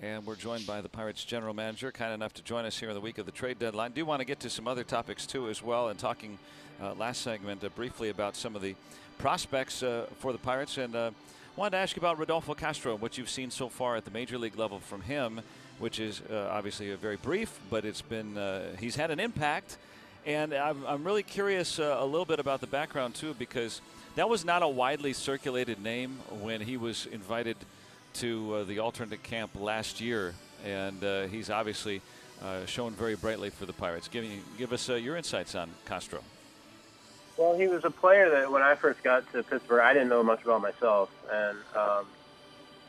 And 0.00 0.26
we're 0.26 0.36
joined 0.36 0.66
by 0.66 0.82
the 0.82 0.90
Pirates 0.90 1.24
general 1.24 1.54
manager, 1.54 1.90
kind 1.90 2.12
enough 2.12 2.34
to 2.34 2.42
join 2.42 2.66
us 2.66 2.78
here 2.78 2.90
in 2.90 2.94
the 2.94 3.00
week 3.00 3.16
of 3.16 3.24
the 3.24 3.32
trade 3.32 3.58
deadline. 3.58 3.92
Do 3.92 4.04
want 4.04 4.20
to 4.20 4.26
get 4.26 4.40
to 4.40 4.50
some 4.50 4.68
other 4.68 4.84
topics 4.84 5.26
too, 5.26 5.48
as 5.48 5.62
well, 5.62 5.88
and 5.88 5.98
talking 5.98 6.38
uh, 6.82 6.92
last 6.94 7.22
segment 7.22 7.64
uh, 7.64 7.70
briefly 7.70 8.10
about 8.10 8.36
some 8.36 8.54
of 8.54 8.60
the 8.60 8.76
prospects 9.16 9.82
uh, 9.82 10.06
for 10.18 10.32
the 10.32 10.38
Pirates. 10.38 10.76
And 10.76 10.94
uh, 10.94 11.10
wanted 11.56 11.70
to 11.70 11.78
ask 11.78 11.96
you 11.96 12.00
about 12.00 12.18
Rodolfo 12.18 12.52
Castro, 12.52 12.94
what 12.94 13.16
you've 13.16 13.30
seen 13.30 13.50
so 13.50 13.70
far 13.70 13.96
at 13.96 14.04
the 14.04 14.10
major 14.10 14.36
league 14.36 14.58
level 14.58 14.80
from 14.80 15.00
him, 15.00 15.40
which 15.78 15.98
is 15.98 16.20
uh, 16.30 16.50
obviously 16.52 16.90
a 16.92 16.96
very 16.96 17.16
brief, 17.16 17.58
but 17.70 17.86
it's 17.86 18.02
been 18.02 18.36
uh, 18.36 18.76
he's 18.78 18.96
had 18.96 19.10
an 19.10 19.18
impact. 19.18 19.78
And 20.26 20.52
I'm, 20.52 20.84
I'm 20.86 21.04
really 21.04 21.22
curious 21.22 21.78
uh, 21.78 21.96
a 21.98 22.04
little 22.04 22.26
bit 22.26 22.38
about 22.38 22.60
the 22.60 22.66
background 22.66 23.14
too, 23.14 23.34
because 23.38 23.80
that 24.18 24.28
was 24.28 24.44
not 24.44 24.64
a 24.64 24.68
widely 24.68 25.12
circulated 25.12 25.80
name 25.80 26.18
when 26.42 26.60
he 26.60 26.76
was 26.76 27.06
invited 27.06 27.56
to 28.14 28.52
uh, 28.52 28.64
the 28.64 28.80
alternate 28.80 29.22
camp 29.22 29.52
last 29.54 30.00
year, 30.00 30.34
and 30.66 31.04
uh, 31.04 31.28
he's 31.28 31.50
obviously 31.50 32.02
uh, 32.42 32.66
shown 32.66 32.92
very 32.94 33.14
brightly 33.14 33.48
for 33.48 33.64
the 33.64 33.72
Pirates. 33.72 34.08
Give, 34.08 34.24
give 34.58 34.72
us 34.72 34.90
uh, 34.90 34.94
your 34.94 35.16
insights 35.16 35.54
on 35.54 35.70
Castro. 35.86 36.18
Well, 37.36 37.56
he 37.56 37.68
was 37.68 37.84
a 37.84 37.90
player 37.90 38.28
that 38.30 38.50
when 38.50 38.60
I 38.60 38.74
first 38.74 39.04
got 39.04 39.30
to 39.30 39.44
Pittsburgh, 39.44 39.82
I 39.82 39.92
didn't 39.92 40.08
know 40.08 40.24
much 40.24 40.42
about 40.42 40.62
myself, 40.62 41.10
and 41.32 41.56
um, 41.76 42.06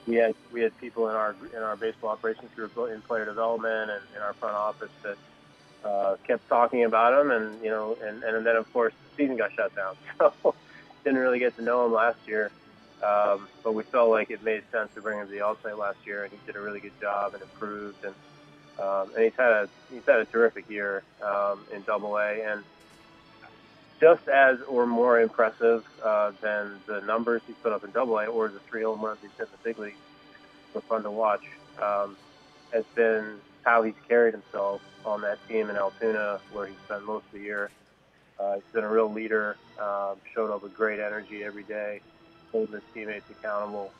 we 0.07 0.15
had 0.15 0.33
we 0.51 0.61
had 0.61 0.75
people 0.79 1.09
in 1.09 1.15
our 1.15 1.35
in 1.55 1.61
our 1.61 1.75
baseball 1.75 2.09
operations 2.09 2.49
group 2.55 2.75
in 2.91 3.01
player 3.01 3.25
development 3.25 3.91
and 3.91 4.01
in 4.15 4.23
our 4.23 4.33
front 4.33 4.55
office 4.55 4.89
that 5.03 5.17
uh, 5.87 6.15
kept 6.25 6.49
talking 6.49 6.85
about 6.85 7.21
him, 7.21 7.29
and 7.29 7.63
you 7.63 7.69
know, 7.69 7.95
and, 8.03 8.23
and 8.23 8.43
then 8.43 8.55
of 8.55 8.73
course 8.73 8.95
the 9.11 9.23
season 9.23 9.37
got 9.37 9.53
shut 9.53 9.75
down. 9.75 9.95
So 10.41 10.55
didn't 11.03 11.19
really 11.19 11.39
get 11.39 11.55
to 11.57 11.61
know 11.61 11.85
him 11.85 11.93
last 11.93 12.19
year, 12.27 12.51
um, 13.03 13.47
but 13.63 13.73
we 13.73 13.83
felt 13.83 14.09
like 14.09 14.29
it 14.29 14.43
made 14.43 14.63
sense 14.71 14.89
to 14.95 15.01
bring 15.01 15.19
him 15.19 15.27
to 15.27 15.31
the 15.31 15.41
alt-site 15.41 15.77
last 15.77 15.97
year, 16.05 16.23
and 16.23 16.31
he 16.31 16.39
did 16.45 16.55
a 16.55 16.61
really 16.61 16.79
good 16.79 16.99
job 16.99 17.33
and 17.33 17.41
improved, 17.41 18.03
and 18.03 18.15
um, 18.79 19.11
and 19.15 19.23
he's 19.25 19.33
had 19.37 19.51
a 19.51 19.69
he's 19.91 20.05
had 20.05 20.19
a 20.19 20.25
terrific 20.25 20.69
year 20.69 21.03
um, 21.21 21.59
in 21.73 21.81
Double 21.83 22.17
A, 22.17 22.41
and 22.41 22.63
just 23.99 24.27
as 24.29 24.59
or 24.67 24.85
more 24.85 25.19
impressive 25.19 25.83
uh, 26.03 26.31
than 26.41 26.79
the 26.87 27.01
numbers 27.01 27.41
he's 27.45 27.55
put 27.61 27.73
up 27.73 27.83
in 27.83 27.91
Double 27.91 28.17
A 28.17 28.27
or 28.27 28.47
the 28.47 28.59
three 28.59 28.83
home 28.83 29.01
runs 29.01 29.19
he's 29.21 29.31
hit 29.37 29.47
in 29.47 29.51
the 29.51 29.69
big 29.69 29.79
leagues 29.79 29.97
were 30.73 30.81
fun 30.81 31.03
to 31.03 31.11
watch. 31.11 31.43
Um, 31.81 32.15
has 32.71 32.85
been 32.95 33.39
how 33.63 33.81
he's 33.83 33.95
carried 34.07 34.33
himself 34.33 34.81
on 35.05 35.21
that 35.21 35.39
team 35.47 35.69
in 35.69 35.75
Altoona, 35.75 36.39
where 36.53 36.67
he 36.67 36.75
spent 36.85 37.03
most 37.05 37.25
of 37.25 37.31
the 37.33 37.39
year. 37.39 37.71
Uh, 38.39 38.55
he's 38.55 38.63
been 38.73 38.83
a 38.83 38.89
real 38.89 39.11
leader, 39.11 39.57
uh, 39.81 40.15
showed 40.35 40.51
up 40.51 40.63
with 40.63 40.73
great 40.73 40.99
energy 40.99 41.43
every 41.43 41.63
day, 41.63 42.01
holding 42.51 42.73
his 42.75 42.83
teammates 42.93 43.25
accountable. 43.29 43.93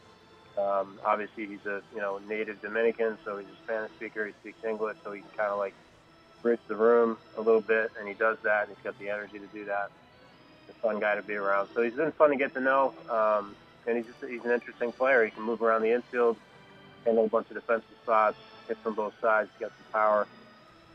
Um, 0.58 1.00
obviously, 1.06 1.48
he's 1.48 1.66
a 1.66 1.82
you 1.94 2.02
know 2.02 2.20
native 2.20 2.62
Dominican, 2.62 3.18
so 3.26 3.38
he's 3.38 3.48
a 3.50 3.58
Spanish 3.64 3.92
speaker. 3.98 4.26
He 4.28 4.34
speaks 4.42 4.60
English, 4.68 4.98
so 5.04 5.12
he 5.12 5.22
can 5.22 5.32
kind 5.38 5.52
of 5.52 5.58
like 5.60 5.76
bridge 6.42 6.60
the 6.68 6.76
room 6.76 7.18
a 7.38 7.42
little 7.42 7.62
bit, 7.62 7.92
and 8.00 8.08
he 8.08 8.14
does 8.14 8.38
that. 8.44 8.64
And 8.68 8.70
he's 8.72 8.84
got 8.84 8.98
the 9.00 9.10
energy 9.10 9.40
to 9.40 9.48
do 9.48 9.66
that. 9.66 9.92
He's 10.68 10.76
a 10.76 10.88
fun 10.88 11.00
guy 11.00 11.16
to 11.16 11.24
be 11.24 11.36
around. 11.36 11.70
So 11.76 11.84
he's 11.84 11.94
been 11.96 12.12
fun 12.14 12.32
to 12.32 12.38
get 12.38 12.54
to 12.56 12.62
know, 12.62 12.96
um, 13.10 13.58
and 13.88 13.98
he's 13.98 14.08
just 14.08 14.20
he's 14.30 14.44
an 14.46 14.52
interesting 14.52 14.94
player. 14.94 15.26
He 15.26 15.32
can 15.32 15.44
move 15.44 15.62
around 15.62 15.84
the 15.84 15.94
infield, 15.94 16.38
handle 17.06 17.26
a 17.26 17.30
bunch 17.30 17.50
of 17.50 17.56
defensive 17.56 17.96
spots, 18.04 18.38
hit 18.68 18.78
from 18.84 18.96
both 18.96 19.14
sides. 19.22 19.50
He's 19.58 19.68
got 19.68 19.74
some 19.78 19.88
power. 19.94 20.28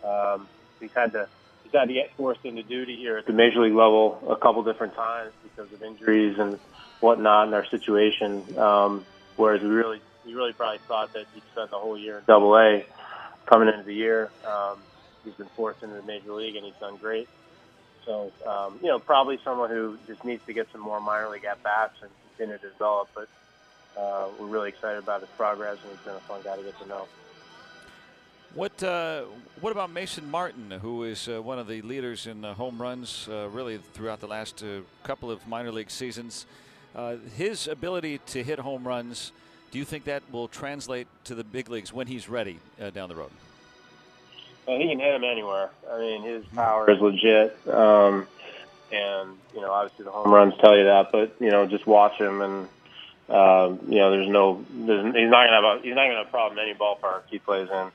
Um, 0.05 0.49
he's 0.81 0.91
had 0.95 1.13
to 1.13 1.29
had 1.75 1.89
to 1.89 1.95
get 1.95 2.11
forced 2.17 2.45
into 2.45 2.63
duty 2.63 2.97
here 2.97 3.19
at 3.19 3.27
the 3.27 3.33
major 3.33 3.61
league 3.61 3.75
level 3.75 4.23
a 4.29 4.37
couple 4.37 4.63
different 4.63 4.95
times 4.95 5.33
because 5.43 5.73
of 5.73 5.83
injuries 5.83 6.37
and 6.39 6.59
whatnot 7.01 7.49
in 7.49 7.55
our 7.55 7.67
situation. 7.67 8.59
Um, 8.59 9.07
whereas 9.37 9.63
we 9.63 9.69
really 9.69 10.01
we 10.25 10.35
really 10.35 10.53
probably 10.53 10.81
thought 10.89 11.13
that 11.15 11.27
he 11.35 11.43
spent 11.53 11.71
the 11.71 11.79
whole 11.79 11.99
year 11.99 12.19
in 12.19 12.25
Double 12.27 12.57
A 12.57 12.87
coming 13.47 13.69
into 13.69 13.85
the 13.85 13.95
year. 13.95 14.31
Um, 14.45 14.79
he's 15.25 15.35
been 15.35 15.51
forced 15.57 15.83
into 15.83 15.97
the 15.97 16.03
major 16.03 16.33
league 16.33 16.57
and 16.57 16.65
he's 16.65 16.75
done 16.81 16.97
great. 16.97 17.29
So 18.05 18.33
um, 18.47 18.79
you 18.83 18.89
know, 18.89 18.99
probably 18.99 19.39
someone 19.45 19.71
who 19.71 19.99
just 20.07 20.25
needs 20.25 20.43
to 20.47 20.53
get 20.55 20.69
some 20.73 20.81
more 20.81 21.01
minor 21.01 21.29
league 21.31 21.45
at 21.45 21.63
bats 21.63 21.95
and 22.03 22.11
continue 22.37 22.59
to 22.59 22.71
develop. 22.71 23.09
But 23.15 23.29
uh, 24.01 24.29
we're 24.39 24.47
really 24.47 24.71
excited 24.71 24.99
about 24.99 25.21
his 25.21 25.31
progress 25.37 25.79
and 25.83 25.93
he's 25.93 26.05
been 26.05 26.15
a 26.15 26.21
fun 26.21 26.43
guy 26.43 26.57
to 26.57 26.63
get 26.63 26.79
to 26.81 26.87
know. 26.87 27.09
What 28.55 28.81
uh, 28.85 29.23
what 29.61 29.73
about 29.73 29.91
Mason 29.91 30.31
Martin, 30.31 30.71
who 30.71 31.03
is 31.03 31.29
uh, 31.29 31.43
one 31.43 31.59
of 31.59 31.67
the 31.67 31.83
leaders 31.83 32.29
in 32.29 32.45
uh, 32.45 32.55
home 32.55 32.81
runs 32.81 33.29
uh, 33.29 33.49
really 33.49 33.79
throughout 33.95 34.21
the 34.21 34.29
last 34.29 34.63
uh, 34.63 34.83
couple 35.03 35.29
of 35.29 35.45
minor 35.49 35.73
league 35.73 35.91
seasons? 35.91 36.47
Uh, 36.95 37.17
his 37.37 37.67
ability 37.67 38.19
to 38.27 38.45
hit 38.45 38.61
home 38.61 38.87
runs, 38.87 39.33
do 39.73 39.79
you 39.81 39.85
think 39.85 40.05
that 40.05 40.23
will 40.31 40.47
translate 40.47 41.09
to 41.25 41.35
the 41.35 41.43
big 41.43 41.69
leagues 41.69 41.93
when 41.93 42.07
he's 42.07 42.29
ready 42.29 42.61
down 42.95 43.09
the 43.09 43.17
road? 43.17 43.33
Well, 44.69 44.79
he 44.79 44.87
can 44.87 45.01
hit 45.01 45.11
them 45.11 45.25
anywhere. 45.25 45.71
I 45.91 45.99
mean, 45.99 46.23
his 46.23 46.45
power 46.55 46.89
is 46.89 47.01
legit, 47.01 47.59
um, 47.67 48.29
and 48.93 49.31
you 49.53 49.63
know, 49.63 49.73
obviously 49.73 50.05
the 50.05 50.13
home 50.13 50.33
runs 50.33 50.55
tell 50.61 50.79
you 50.79 50.85
that. 50.85 51.11
But 51.11 51.35
you 51.41 51.51
know, 51.51 51.67
just 51.67 51.89
watch 51.89 52.21
him, 52.21 52.41
and 52.41 52.69
you 53.29 53.99
know, 53.99 54.11
there's 54.13 54.29
no, 54.29 54.65
there's, 54.71 55.05
he's 55.07 55.29
not 55.29 55.49
gonna 55.49 55.57
have 55.57 55.65
a, 55.65 55.83
he's 55.83 55.97
not 55.97 56.05
gonna 56.05 56.19
have 56.19 56.29
a 56.29 56.31
problem 56.31 56.61
in 56.61 56.69
any 56.69 56.79
ballpark 56.79 57.23
he 57.29 57.41
plays 57.41 57.69
in. 57.69 57.91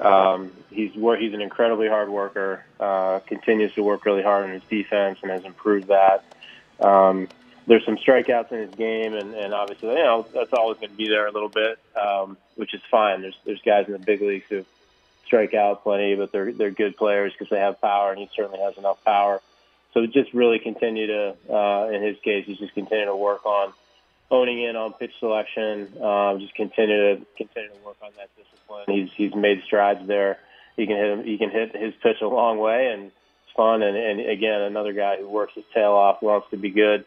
Um, 0.00 0.52
he's 0.70 0.92
he's 0.92 1.34
an 1.34 1.40
incredibly 1.40 1.88
hard 1.88 2.08
worker. 2.08 2.64
Uh, 2.78 3.20
continues 3.20 3.74
to 3.74 3.82
work 3.82 4.04
really 4.04 4.22
hard 4.22 4.44
on 4.44 4.50
his 4.50 4.62
defense 4.68 5.18
and 5.22 5.30
has 5.30 5.44
improved 5.44 5.88
that. 5.88 6.24
Um, 6.80 7.28
there's 7.66 7.84
some 7.84 7.96
strikeouts 7.98 8.50
in 8.50 8.60
his 8.60 8.74
game, 8.74 9.14
and, 9.14 9.34
and 9.34 9.52
obviously, 9.52 9.90
you 9.90 9.96
know, 9.96 10.26
that's 10.32 10.52
always 10.54 10.78
going 10.78 10.90
to 10.90 10.96
be 10.96 11.08
there 11.08 11.26
a 11.26 11.32
little 11.32 11.50
bit, 11.50 11.78
um, 12.00 12.38
which 12.56 12.72
is 12.72 12.80
fine. 12.90 13.20
There's 13.20 13.36
there's 13.44 13.60
guys 13.62 13.86
in 13.86 13.92
the 13.92 13.98
big 13.98 14.22
leagues 14.22 14.46
who 14.48 14.64
strike 15.26 15.52
out 15.52 15.82
plenty, 15.82 16.14
but 16.14 16.32
they're 16.32 16.52
they're 16.52 16.70
good 16.70 16.96
players 16.96 17.32
because 17.32 17.50
they 17.50 17.58
have 17.58 17.80
power, 17.80 18.10
and 18.10 18.18
he 18.18 18.28
certainly 18.34 18.60
has 18.60 18.78
enough 18.78 19.04
power. 19.04 19.42
So 19.94 20.06
just 20.06 20.32
really 20.32 20.58
continue 20.58 21.06
to, 21.06 21.36
uh, 21.50 21.88
in 21.92 22.02
his 22.02 22.18
case, 22.20 22.44
he's 22.46 22.58
just 22.58 22.74
continue 22.74 23.06
to 23.06 23.16
work 23.16 23.44
on 23.46 23.72
honing 24.30 24.62
in 24.62 24.76
on 24.76 24.92
pitch 24.92 25.12
selection. 25.18 25.92
Um, 26.02 26.40
just 26.40 26.54
continue 26.54 27.16
to 27.16 27.26
continue 27.36 27.70
to 27.70 27.84
work 27.84 27.96
on 28.02 28.10
that 28.16 28.28
discipline. 28.36 28.84
He's 28.86 29.10
he's 29.12 29.34
made 29.34 29.62
strides 29.64 30.06
there. 30.06 30.38
He 30.76 30.86
can 30.86 30.96
hit 30.96 31.10
him. 31.10 31.24
He 31.24 31.38
can 31.38 31.50
hit 31.50 31.74
his 31.76 31.94
pitch 32.02 32.20
a 32.20 32.28
long 32.28 32.58
way, 32.58 32.92
and 32.92 33.06
it's 33.06 33.56
fun. 33.56 33.82
And, 33.82 33.96
and 33.96 34.20
again, 34.20 34.60
another 34.60 34.92
guy 34.92 35.16
who 35.16 35.28
works 35.28 35.54
his 35.54 35.64
tail 35.74 35.92
off, 35.92 36.22
wants 36.22 36.48
to 36.50 36.56
be 36.56 36.70
good. 36.70 37.04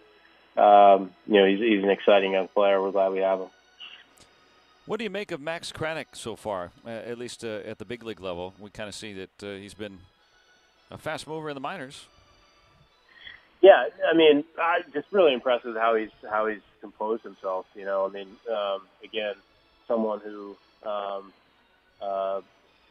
Um, 0.57 1.11
you 1.27 1.39
know, 1.39 1.45
he's 1.45 1.59
he's 1.59 1.83
an 1.83 1.89
exciting 1.89 2.33
young 2.33 2.49
player. 2.49 2.81
We're 2.81 2.91
glad 2.91 3.13
we 3.13 3.19
have 3.19 3.39
him. 3.39 3.47
What 4.85 4.97
do 4.97 5.03
you 5.03 5.09
make 5.09 5.31
of 5.31 5.39
Max 5.39 5.71
Kranick 5.71 6.07
so 6.13 6.35
far, 6.35 6.71
uh, 6.85 6.89
at 6.89 7.17
least 7.17 7.45
uh, 7.45 7.59
at 7.65 7.77
the 7.77 7.85
big 7.85 8.03
league 8.03 8.19
level? 8.19 8.53
We 8.59 8.71
kind 8.71 8.89
of 8.89 8.95
see 8.95 9.13
that 9.13 9.43
uh, 9.43 9.53
he's 9.53 9.75
been 9.75 9.99
a 10.89 10.97
fast 10.97 11.27
mover 11.27 11.49
in 11.49 11.55
the 11.55 11.61
minors. 11.61 12.07
Yeah, 13.61 13.85
I 14.11 14.15
mean, 14.15 14.43
I, 14.57 14.81
just 14.93 15.07
really 15.11 15.33
impressed 15.33 15.65
with 15.65 15.77
how 15.77 15.95
he's 15.95 16.09
how 16.29 16.47
he's 16.47 16.61
composed 16.81 17.23
himself. 17.23 17.67
You 17.75 17.85
know, 17.85 18.05
I 18.05 18.09
mean, 18.09 18.27
um, 18.51 18.81
again, 19.03 19.35
someone 19.87 20.19
who 20.19 20.55
um, 20.83 21.31
uh, 22.01 22.41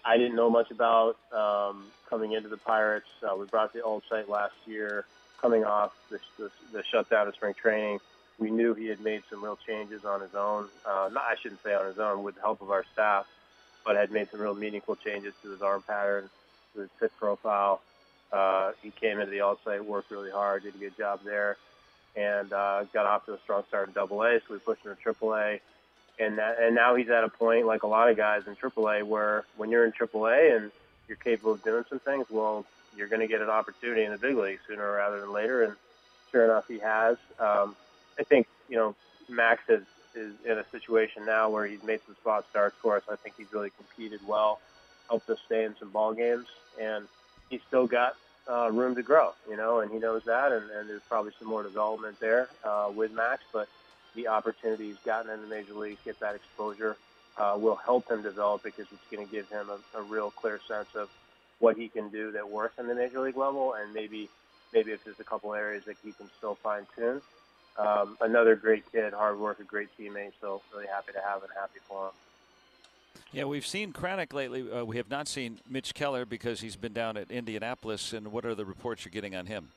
I 0.04 0.16
didn't 0.16 0.36
know 0.36 0.48
much 0.48 0.70
about 0.70 1.16
um, 1.32 1.84
coming 2.08 2.32
into 2.32 2.48
the 2.48 2.56
Pirates. 2.56 3.08
Uh, 3.22 3.36
we 3.36 3.46
brought 3.46 3.72
the 3.72 3.84
alt-site 3.84 4.28
last 4.28 4.54
year, 4.66 5.04
coming 5.40 5.64
off 5.64 5.92
the, 6.10 6.20
the, 6.38 6.50
the 6.72 6.84
shutdown 6.84 7.28
of 7.28 7.34
spring 7.34 7.54
training. 7.54 7.98
We 8.38 8.50
knew 8.50 8.72
he 8.74 8.86
had 8.86 9.00
made 9.00 9.22
some 9.28 9.42
real 9.44 9.58
changes 9.66 10.04
on 10.04 10.20
his 10.20 10.34
own. 10.34 10.68
Uh, 10.86 11.10
not, 11.12 11.24
I 11.24 11.34
shouldn't 11.42 11.62
say 11.62 11.74
on 11.74 11.86
his 11.86 11.98
own, 11.98 12.22
with 12.22 12.36
the 12.36 12.40
help 12.40 12.62
of 12.62 12.70
our 12.70 12.84
staff, 12.92 13.26
but 13.84 13.96
had 13.96 14.10
made 14.10 14.30
some 14.30 14.40
real 14.40 14.54
meaningful 14.54 14.96
changes 14.96 15.34
to 15.42 15.50
his 15.50 15.60
arm 15.62 15.82
pattern, 15.82 16.30
to 16.74 16.80
his 16.82 16.90
fit 16.98 17.12
profile. 17.18 17.82
Uh, 18.32 18.72
he 18.82 18.90
came 18.90 19.18
into 19.18 19.30
the 19.30 19.40
alt-site, 19.40 19.84
worked 19.84 20.10
really 20.10 20.30
hard, 20.30 20.62
did 20.62 20.74
a 20.74 20.78
good 20.78 20.96
job 20.96 21.20
there, 21.24 21.56
and 22.16 22.52
uh, 22.52 22.84
got 22.92 23.06
off 23.06 23.26
to 23.26 23.34
a 23.34 23.38
strong 23.40 23.64
start 23.68 23.88
in 23.88 23.94
Double 23.94 24.22
A. 24.22 24.38
So 24.38 24.54
we 24.54 24.58
pushed 24.58 24.84
him 24.84 24.94
to 24.94 25.00
Triple 25.00 25.34
A, 25.34 25.60
and 26.18 26.38
that, 26.38 26.58
and 26.60 26.74
now 26.74 26.94
he's 26.94 27.08
at 27.08 27.24
a 27.24 27.28
point 27.28 27.66
like 27.66 27.82
a 27.82 27.88
lot 27.88 28.08
of 28.08 28.16
guys 28.16 28.42
in 28.46 28.54
Triple 28.54 28.88
A 28.88 29.02
where 29.02 29.44
when 29.56 29.70
you're 29.70 29.84
in 29.84 29.92
Triple 29.92 30.26
A 30.26 30.56
and 30.56 30.70
you're 31.08 31.16
capable 31.16 31.52
of 31.52 31.64
doing 31.64 31.84
some 31.88 31.98
things, 31.98 32.26
well, 32.30 32.64
you're 32.96 33.08
going 33.08 33.20
to 33.20 33.26
get 33.26 33.40
an 33.40 33.50
opportunity 33.50 34.04
in 34.04 34.12
the 34.12 34.18
big 34.18 34.36
league 34.36 34.58
sooner 34.66 34.92
rather 34.92 35.20
than 35.20 35.32
later. 35.32 35.64
And 35.64 35.74
sure 36.30 36.44
enough, 36.44 36.68
he 36.68 36.78
has. 36.78 37.16
Um, 37.38 37.74
I 38.18 38.22
think 38.22 38.46
you 38.68 38.76
know 38.76 38.94
Max 39.28 39.62
is 39.68 39.84
is 40.14 40.32
in 40.44 40.58
a 40.58 40.64
situation 40.70 41.24
now 41.24 41.48
where 41.50 41.66
he's 41.66 41.82
made 41.82 42.00
some 42.06 42.16
spot 42.16 42.44
starts 42.50 42.76
for 42.80 42.96
us. 42.96 43.02
I 43.10 43.16
think 43.16 43.36
he's 43.36 43.52
really 43.52 43.70
competed 43.70 44.20
well, 44.26 44.60
helped 45.08 45.30
us 45.30 45.38
stay 45.46 45.64
in 45.64 45.76
some 45.78 45.90
ball 45.90 46.12
games, 46.14 46.46
and 46.80 47.06
he's 47.50 47.60
still 47.68 47.86
got 47.86 48.16
uh, 48.50 48.70
room 48.72 48.94
to 48.94 49.02
grow, 49.02 49.32
you 49.48 49.56
know, 49.56 49.80
and 49.80 49.90
he 49.90 49.98
knows 49.98 50.22
that, 50.24 50.52
and, 50.52 50.70
and 50.70 50.88
there's 50.88 51.02
probably 51.08 51.32
some 51.38 51.48
more 51.48 51.62
development 51.62 52.18
there 52.20 52.48
uh, 52.64 52.90
with 52.94 53.12
Max, 53.12 53.42
but 53.52 53.68
the 54.14 54.28
opportunity 54.28 54.88
he's 54.88 54.96
gotten 55.04 55.30
in 55.30 55.40
the 55.42 55.46
major 55.46 55.74
leagues, 55.74 56.00
get 56.04 56.18
that 56.20 56.34
exposure, 56.34 56.96
uh, 57.36 57.56
will 57.58 57.76
help 57.76 58.10
him 58.10 58.22
develop 58.22 58.62
because 58.62 58.86
it's 58.90 59.10
going 59.10 59.24
to 59.26 59.30
give 59.32 59.48
him 59.50 59.68
a, 59.70 59.98
a 59.98 60.02
real 60.02 60.30
clear 60.30 60.60
sense 60.66 60.88
of 60.94 61.08
what 61.58 61.76
he 61.76 61.88
can 61.88 62.08
do 62.08 62.32
that 62.32 62.48
works 62.48 62.78
in 62.78 62.86
the 62.86 62.94
major 62.94 63.20
league 63.20 63.36
level, 63.36 63.74
and 63.74 63.92
maybe 63.92 64.28
maybe 64.72 64.92
if 64.92 65.02
there's 65.04 65.18
a 65.20 65.24
couple 65.24 65.52
areas 65.54 65.84
that 65.84 65.96
he 66.02 66.12
can 66.12 66.28
still 66.38 66.56
fine 66.62 66.86
tune. 66.96 67.20
Um, 67.76 68.16
another 68.20 68.56
great 68.56 68.84
kid, 68.92 69.12
hard 69.12 69.38
worker, 69.38 69.64
great 69.64 69.88
teammate. 69.98 70.32
So 70.40 70.62
really 70.74 70.86
happy 70.86 71.12
to 71.12 71.20
have 71.20 71.42
and 71.42 71.50
happy 71.58 71.80
for 71.88 72.06
him. 72.06 72.12
Yeah, 73.32 73.44
we've 73.44 73.66
seen 73.66 73.92
Kranick 73.92 74.32
lately. 74.32 74.70
Uh, 74.70 74.84
we 74.84 74.96
have 74.96 75.08
not 75.08 75.28
seen 75.28 75.60
Mitch 75.68 75.94
Keller 75.94 76.24
because 76.24 76.60
he's 76.60 76.74
been 76.74 76.92
down 76.92 77.16
at 77.16 77.30
Indianapolis. 77.30 78.12
And 78.12 78.32
what 78.32 78.44
are 78.44 78.56
the 78.56 78.64
reports 78.64 79.04
you're 79.04 79.12
getting 79.12 79.36
on 79.36 79.46
him? 79.46 79.68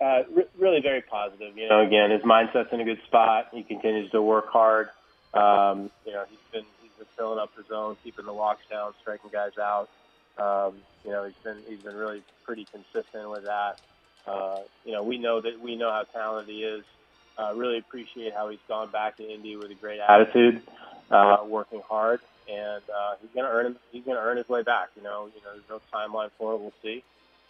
Uh, 0.00 0.22
re- 0.30 0.44
really 0.58 0.80
very 0.80 1.00
positive. 1.00 1.56
You 1.56 1.68
know, 1.68 1.80
again, 1.80 2.10
his 2.10 2.22
mindset's 2.22 2.72
in 2.72 2.80
a 2.80 2.84
good 2.84 3.02
spot. 3.06 3.48
He 3.52 3.62
continues 3.62 4.10
to 4.10 4.20
work 4.20 4.48
hard. 4.48 4.90
Um, 5.32 5.90
you 6.04 6.12
know, 6.12 6.24
he's 6.28 6.38
been 6.52 6.64
he's 6.82 6.90
been 6.98 7.06
filling 7.16 7.38
up 7.38 7.54
the 7.56 7.62
zone, 7.64 7.96
keeping 8.02 8.26
the 8.26 8.32
walks 8.32 8.62
down, 8.70 8.92
striking 9.00 9.30
guys 9.30 9.56
out. 9.58 9.88
Um, 10.38 10.74
you 11.04 11.10
know, 11.10 11.24
he's 11.24 11.34
been 11.42 11.58
he's 11.68 11.82
been 11.82 11.96
really 11.96 12.22
pretty 12.44 12.66
consistent 12.72 13.30
with 13.30 13.44
that. 13.44 13.80
Uh, 14.26 14.60
you 14.84 14.92
know, 14.92 15.02
we 15.02 15.18
know 15.18 15.40
that 15.40 15.60
we 15.60 15.76
know 15.76 15.90
how 15.90 16.02
talented 16.02 16.54
he 16.54 16.64
is. 16.64 16.84
Uh, 17.38 17.52
really 17.54 17.78
appreciate 17.78 18.34
how 18.34 18.48
he's 18.48 18.60
gone 18.68 18.90
back 18.90 19.16
to 19.16 19.30
Indy 19.30 19.56
with 19.56 19.70
a 19.70 19.74
great 19.74 20.00
attitude, 20.00 20.62
uh, 21.10 21.38
working 21.46 21.82
hard, 21.88 22.20
and 22.48 22.82
uh, 22.94 23.14
he's 23.20 23.30
going 23.30 23.46
to 23.46 23.52
earn. 23.52 23.76
He's 23.92 24.04
to 24.04 24.12
earn 24.12 24.36
his 24.36 24.48
way 24.48 24.62
back. 24.62 24.88
You 24.96 25.02
know, 25.02 25.28
you 25.34 25.40
know, 25.42 25.52
there's 25.52 25.68
no 25.68 25.80
timeline 25.92 26.30
for 26.38 26.54
it. 26.54 26.60
We'll 26.60 26.72
see, 26.82 27.02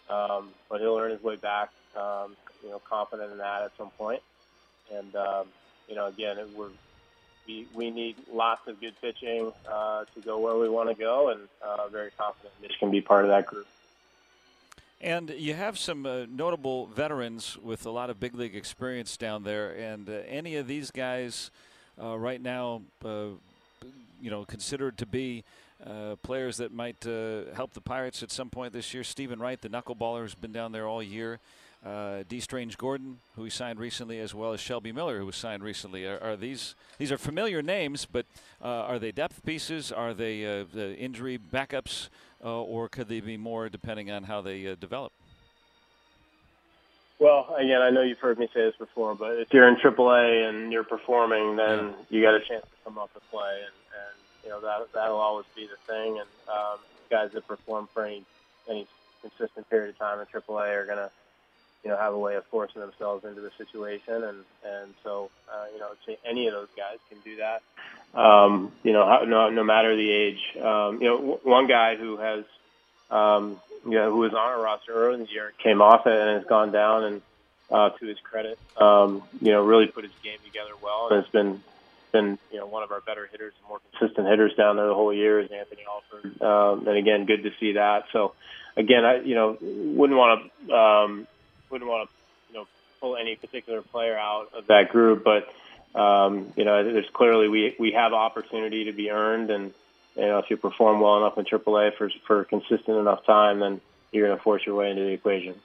um, 0.09 0.49
but 0.69 0.81
he'll 0.81 0.97
earn 0.97 1.11
his 1.11 1.23
way 1.23 1.35
back. 1.35 1.69
Um, 1.95 2.35
you 2.63 2.69
know, 2.69 2.79
confident 2.79 3.31
in 3.31 3.37
that 3.39 3.63
at 3.63 3.71
some 3.77 3.89
point. 3.91 4.21
And 4.93 5.15
um, 5.15 5.47
you 5.87 5.95
know, 5.95 6.07
again, 6.07 6.37
it, 6.37 6.49
we're 6.55 6.69
we, 7.47 7.67
we 7.73 7.89
need 7.89 8.15
lots 8.31 8.67
of 8.67 8.79
good 8.79 8.93
pitching 9.01 9.51
uh, 9.69 10.05
to 10.13 10.21
go 10.21 10.37
where 10.39 10.57
we 10.57 10.69
want 10.69 10.89
to 10.89 10.95
go, 10.95 11.29
and 11.29 11.41
uh, 11.61 11.87
very 11.87 12.11
confident 12.17 12.53
Mitch 12.61 12.77
can 12.79 12.91
be 12.91 13.01
part 13.01 13.25
of 13.25 13.29
that 13.29 13.45
group. 13.45 13.67
And 14.99 15.31
you 15.31 15.55
have 15.55 15.79
some 15.79 16.05
uh, 16.05 16.25
notable 16.29 16.85
veterans 16.85 17.57
with 17.57 17.87
a 17.87 17.89
lot 17.89 18.11
of 18.11 18.19
big 18.19 18.35
league 18.35 18.55
experience 18.55 19.17
down 19.17 19.43
there. 19.43 19.71
And 19.71 20.07
uh, 20.07 20.19
any 20.27 20.55
of 20.57 20.67
these 20.67 20.91
guys 20.91 21.49
uh, 22.01 22.15
right 22.17 22.39
now, 22.39 22.83
uh, 23.03 23.29
you 24.21 24.29
know, 24.29 24.45
considered 24.45 24.97
to 24.99 25.05
be 25.05 25.43
uh, 25.85 26.15
players 26.21 26.57
that 26.57 26.71
might 26.71 27.05
uh, 27.07 27.43
help 27.55 27.73
the 27.73 27.81
Pirates 27.81 28.21
at 28.21 28.31
some 28.31 28.49
point 28.49 28.73
this 28.73 28.93
year. 28.93 29.03
Steven 29.03 29.39
Wright, 29.39 29.59
the 29.59 29.69
knuckleballer, 29.69 30.21
has 30.21 30.35
been 30.35 30.51
down 30.51 30.71
there 30.71 30.87
all 30.87 31.01
year. 31.01 31.39
Uh, 31.83 32.23
Dee 32.29 32.39
Strange-Gordon, 32.39 33.17
who 33.35 33.43
he 33.43 33.49
signed 33.49 33.79
recently, 33.79 34.19
as 34.19 34.35
well 34.35 34.53
as 34.53 34.59
Shelby 34.59 34.91
Miller, 34.91 35.17
who 35.17 35.25
was 35.25 35.35
signed 35.35 35.63
recently. 35.63 36.05
Are, 36.05 36.19
are 36.19 36.37
these 36.37 36.75
these 36.99 37.11
are 37.11 37.17
familiar 37.17 37.63
names, 37.63 38.05
but 38.05 38.27
uh, 38.63 38.67
are 38.67 38.99
they 38.99 39.11
depth 39.11 39.43
pieces? 39.43 39.91
Are 39.91 40.13
they 40.13 40.45
uh, 40.45 40.65
the 40.71 40.95
injury 40.95 41.39
backups, 41.39 42.09
uh, 42.43 42.61
or 42.61 42.87
could 42.87 43.07
they 43.07 43.19
be 43.19 43.35
more 43.35 43.67
depending 43.67 44.11
on 44.11 44.25
how 44.25 44.41
they 44.41 44.75
develop? 44.75 45.11
Well, 47.17 47.55
again, 47.57 47.81
I 47.81 47.89
know 47.89 48.03
you've 48.03 48.19
heard 48.19 48.37
me 48.37 48.47
say 48.53 48.61
this 48.61 48.75
before, 48.77 49.15
but 49.15 49.39
if 49.39 49.51
you're 49.51 49.67
in 49.67 49.75
AAA 49.75 50.49
and 50.49 50.71
you're 50.71 50.83
performing, 50.83 51.55
then 51.55 51.79
yeah. 51.79 51.93
you 52.09 52.21
got 52.21 52.35
a 52.35 52.39
chance 52.47 52.65
come 52.83 52.97
up 52.97 53.09
and 53.13 53.23
play, 53.31 53.61
and, 53.61 53.77
and 53.93 54.15
you 54.43 54.49
know 54.49 54.61
that 54.61 54.87
that'll 54.93 55.17
always 55.17 55.45
be 55.55 55.67
the 55.67 55.79
thing. 55.91 56.19
And 56.19 56.29
um, 56.47 56.79
guys 57.09 57.29
that 57.33 57.47
perform 57.47 57.89
for 57.93 58.05
any 58.05 58.23
any 58.69 58.87
consistent 59.21 59.69
period 59.69 59.89
of 59.89 59.97
time 59.99 60.19
in 60.19 60.25
AAA 60.25 60.75
are 60.75 60.85
gonna 60.85 61.11
you 61.83 61.89
know, 61.89 61.97
have 61.97 62.13
a 62.13 62.17
way 62.17 62.35
of 62.35 62.43
forcing 62.51 62.81
themselves 62.81 63.25
into 63.25 63.41
the 63.41 63.51
situation, 63.57 64.23
and 64.23 64.37
and 64.63 64.93
so 65.03 65.29
uh, 65.51 65.65
you 65.73 65.79
know, 65.79 65.89
any 66.29 66.47
of 66.47 66.53
those 66.53 66.67
guys 66.77 66.97
can 67.09 67.17
do 67.23 67.37
that. 67.37 67.61
Um, 68.19 68.71
you 68.83 68.93
know, 68.93 69.23
no 69.25 69.49
no 69.49 69.63
matter 69.63 69.95
the 69.95 70.11
age. 70.11 70.63
Um, 70.63 71.01
you 71.01 71.07
know, 71.07 71.17
w- 71.17 71.39
one 71.43 71.67
guy 71.67 71.95
who 71.95 72.17
has, 72.17 72.43
um, 73.09 73.59
you 73.85 73.95
know, 73.95 74.11
who 74.11 74.17
was 74.17 74.31
on 74.31 74.39
our 74.39 74.61
roster 74.61 74.93
early 74.93 75.15
in 75.15 75.19
the 75.21 75.31
year 75.31 75.53
came 75.63 75.81
off 75.81 76.05
it 76.05 76.13
and 76.13 76.37
has 76.37 76.47
gone 76.47 76.71
down, 76.71 77.03
and 77.03 77.21
uh, 77.71 77.89
to 77.89 78.05
his 78.05 78.17
credit, 78.19 78.59
um, 78.79 79.23
you 79.41 79.51
know, 79.51 79.63
really 79.63 79.87
put 79.87 80.03
his 80.03 80.13
game 80.23 80.37
together 80.45 80.73
well, 80.83 81.07
and 81.09 81.23
has 81.23 81.31
been 81.31 81.63
been 82.11 82.37
you 82.51 82.57
know 82.59 82.67
one 82.67 82.83
of 82.83 82.91
our 82.91 83.01
better 83.01 83.27
hitters, 83.31 83.53
more 83.67 83.79
consistent 83.91 84.27
hitters 84.27 84.53
down 84.55 84.75
there 84.75 84.87
the 84.87 84.93
whole 84.93 85.13
year 85.13 85.39
is 85.39 85.51
Anthony 85.51 85.83
Alford, 85.87 86.41
um, 86.41 86.87
and 86.87 86.97
again, 86.97 87.25
good 87.25 87.43
to 87.43 87.51
see 87.59 87.73
that. 87.73 88.05
So 88.11 88.33
again, 88.75 89.05
I 89.05 89.21
you 89.21 89.35
know 89.35 89.57
wouldn't 89.61 90.17
want 90.17 90.51
to 90.67 90.73
um, 90.73 91.27
wouldn't 91.69 91.89
want 91.89 92.09
to, 92.09 92.15
you 92.53 92.59
know, 92.59 92.67
pull 92.99 93.15
any 93.15 93.35
particular 93.35 93.81
player 93.81 94.17
out 94.17 94.49
of 94.53 94.67
that 94.67 94.89
group, 94.89 95.23
but 95.23 95.47
um, 95.99 96.53
you 96.55 96.65
know, 96.65 96.83
there's 96.83 97.09
clearly 97.13 97.47
we 97.47 97.75
we 97.79 97.91
have 97.91 98.13
opportunity 98.13 98.85
to 98.85 98.93
be 98.93 99.11
earned, 99.11 99.49
and 99.49 99.73
you 100.15 100.25
know, 100.25 100.39
if 100.39 100.49
you 100.49 100.57
perform 100.57 100.99
well 100.99 101.17
enough 101.17 101.37
in 101.37 101.45
AAA 101.45 101.95
for 101.97 102.09
for 102.25 102.45
consistent 102.45 102.97
enough 102.97 103.25
time, 103.25 103.59
then 103.59 103.81
you're 104.11 104.27
going 104.27 104.37
to 104.37 104.43
force 104.43 104.65
your 104.65 104.75
way 104.75 104.89
into 104.89 105.03
the 105.03 105.11
equation. 105.11 105.55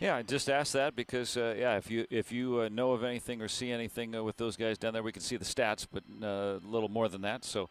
Yeah, 0.00 0.16
I 0.16 0.22
just 0.22 0.48
asked 0.48 0.72
that 0.74 0.96
because 0.96 1.36
uh, 1.36 1.54
yeah, 1.58 1.76
if 1.76 1.90
you 1.90 2.06
if 2.10 2.32
you 2.32 2.60
uh, 2.60 2.68
know 2.68 2.92
of 2.92 3.04
anything 3.04 3.42
or 3.42 3.48
see 3.48 3.70
anything 3.70 4.14
uh, 4.14 4.22
with 4.22 4.36
those 4.36 4.56
guys 4.56 4.78
down 4.78 4.92
there, 4.92 5.02
we 5.02 5.12
can 5.12 5.22
see 5.22 5.36
the 5.36 5.44
stats, 5.44 5.86
but 5.90 6.02
uh, 6.22 6.58
a 6.58 6.68
little 6.68 6.88
more 6.88 7.08
than 7.08 7.22
that. 7.22 7.44
So 7.44 7.68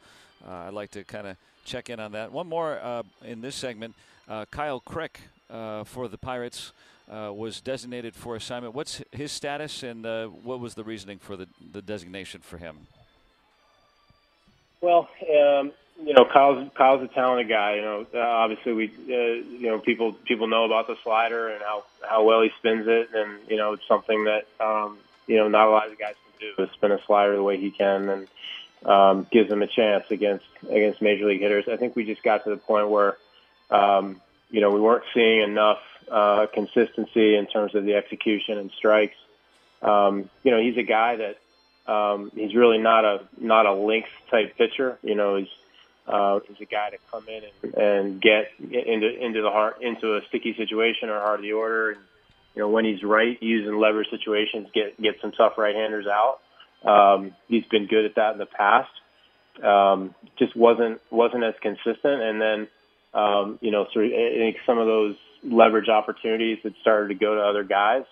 uh, 0.48 0.52
I'd 0.68 0.74
like 0.74 0.92
to 0.92 1.04
kind 1.04 1.28
of 1.28 1.38
check 1.66 1.90
in 1.90 2.00
on 2.00 2.12
that. 2.14 2.32
One 2.32 2.48
more 2.48 2.80
uh, 2.80 3.04
in 3.24 3.42
this 3.42 3.56
segment, 3.56 3.96
Kyle 4.52 4.80
Crick 4.80 5.22
for 5.50 6.08
the 6.08 6.18
Pirates 6.18 6.72
uh, 7.10 7.34
was 7.34 7.62
designated 7.62 8.16
for 8.16 8.36
assignment. 8.36 8.76
What's 8.76 9.02
his 9.12 9.32
status, 9.32 9.84
and 9.84 10.06
uh, 10.06 10.28
what 10.28 10.60
was 10.60 10.76
the 10.76 10.84
reasoning 10.84 11.20
for 11.20 11.36
the, 11.36 11.48
the 11.72 11.82
designation 11.82 12.42
for 12.42 12.58
him? 12.58 12.78
Well, 14.82 15.10
um, 15.36 15.72
you 16.04 16.14
know, 16.14 16.26
Kyle's 16.26 16.70
Kyle's 16.76 17.04
a 17.04 17.08
talented 17.08 17.50
guy. 17.50 17.76
You 17.76 17.82
know, 17.82 18.08
uh, 18.14 18.20
obviously 18.20 18.74
we, 18.74 18.88
uh, 18.88 19.46
you 19.58 19.68
know, 19.68 19.80
people 19.80 20.14
people 20.14 20.48
know 20.48 20.66
about 20.66 20.88
the 20.88 20.96
slider 21.04 21.50
and 21.50 21.62
how 21.62 21.84
how 22.08 22.24
well 22.24 22.42
he 22.42 22.50
spins 22.58 22.86
it, 22.88 23.10
and 23.14 23.40
you 23.50 23.58
know, 23.58 23.74
it's 23.74 23.88
something 23.88 24.26
that 24.26 24.46
um, 24.60 24.98
you 25.28 25.38
know 25.38 25.48
not 25.48 25.68
a 25.68 25.72
lot 25.72 25.92
of 25.92 26.00
guys 26.00 26.16
can 26.38 26.50
do 26.56 26.64
is 26.64 26.72
spin 26.72 26.92
a 26.92 27.00
slider 27.06 27.36
the 27.36 27.44
way 27.44 27.60
he 27.60 27.72
can, 27.72 28.10
and 28.10 28.28
um, 28.86 29.28
gives 29.32 29.52
him 29.52 29.62
a 29.62 29.68
chance 29.68 30.06
against 30.10 30.46
against 30.70 31.02
major 31.02 31.26
league 31.26 31.42
hitters. 31.42 31.66
I 31.68 31.78
think 31.78 31.96
we 31.96 32.06
just 32.06 32.24
got 32.24 32.44
to 32.46 32.50
the 32.50 32.58
point 32.58 32.90
where, 32.90 33.18
um, 33.70 34.22
you 34.50 34.62
know, 34.62 34.72
we 34.72 34.80
weren't 34.80 35.04
seeing 35.14 35.42
enough 35.42 35.80
uh, 36.10 36.48
consistency 36.54 37.36
in 37.36 37.46
terms 37.48 37.76
of 37.76 37.84
the 37.84 37.96
execution 37.96 38.58
and 38.58 38.72
strikes. 38.72 39.18
Um, 39.82 40.30
you 40.44 40.52
know, 40.52 40.62
he's 40.62 40.78
a 40.78 40.84
guy 40.84 41.18
that 41.18 41.92
um, 41.92 42.32
he's 42.34 42.56
really 42.56 42.78
not 42.78 43.04
a 43.04 43.28
not 43.38 43.66
a 43.66 43.74
length 43.74 44.10
type 44.32 44.58
pitcher. 44.58 44.98
You 45.04 45.16
know, 45.16 45.36
he's 45.36 45.50
uh, 46.10 46.40
he's 46.48 46.60
a 46.60 46.66
guy 46.66 46.90
to 46.90 46.98
come 47.12 47.24
in 47.28 47.44
and, 47.44 47.74
and 47.76 48.22
get 48.22 48.52
into 48.60 49.08
into 49.24 49.42
the 49.42 49.52
heart 49.52 49.82
into 49.82 50.16
a 50.16 50.22
sticky 50.28 50.56
situation 50.58 51.10
or 51.10 51.20
heart 51.20 51.40
of 51.40 51.44
the 51.44 51.54
order. 51.54 51.92
And 51.92 52.00
you 52.56 52.64
know, 52.64 52.70
when 52.70 52.84
he's 52.84 53.04
right, 53.04 53.38
using 53.42 53.78
leverage 53.78 54.10
situations, 54.10 54.68
get 54.74 55.00
get 55.00 55.16
some 55.22 55.32
tough 55.32 55.58
right-handers 55.58 56.08
out. 56.08 56.40
Um, 56.84 57.36
he's 57.48 57.66
been 57.66 57.86
good 57.88 58.06
at 58.06 58.16
that 58.16 58.34
in 58.34 58.38
the 58.40 58.48
past. 58.48 58.90
Um, 59.64 60.16
just 60.40 60.56
wasn't 60.56 61.00
wasn't 61.12 61.44
as 61.44 61.54
consistent, 61.62 62.22
and 62.24 62.42
then 62.42 62.68
um, 63.14 63.60
you 63.62 63.72
know, 63.72 63.86
so 63.94 64.02
I 64.02 64.10
think 64.10 64.58
some 64.66 64.80
of 64.80 64.88
those 64.88 65.16
leverage 65.44 65.90
opportunities 65.90 66.58
that 66.64 66.74
started 66.82 67.10
to 67.10 67.16
go 67.16 67.36
to 67.36 67.42
other 67.42 67.64
guys. 67.64 68.04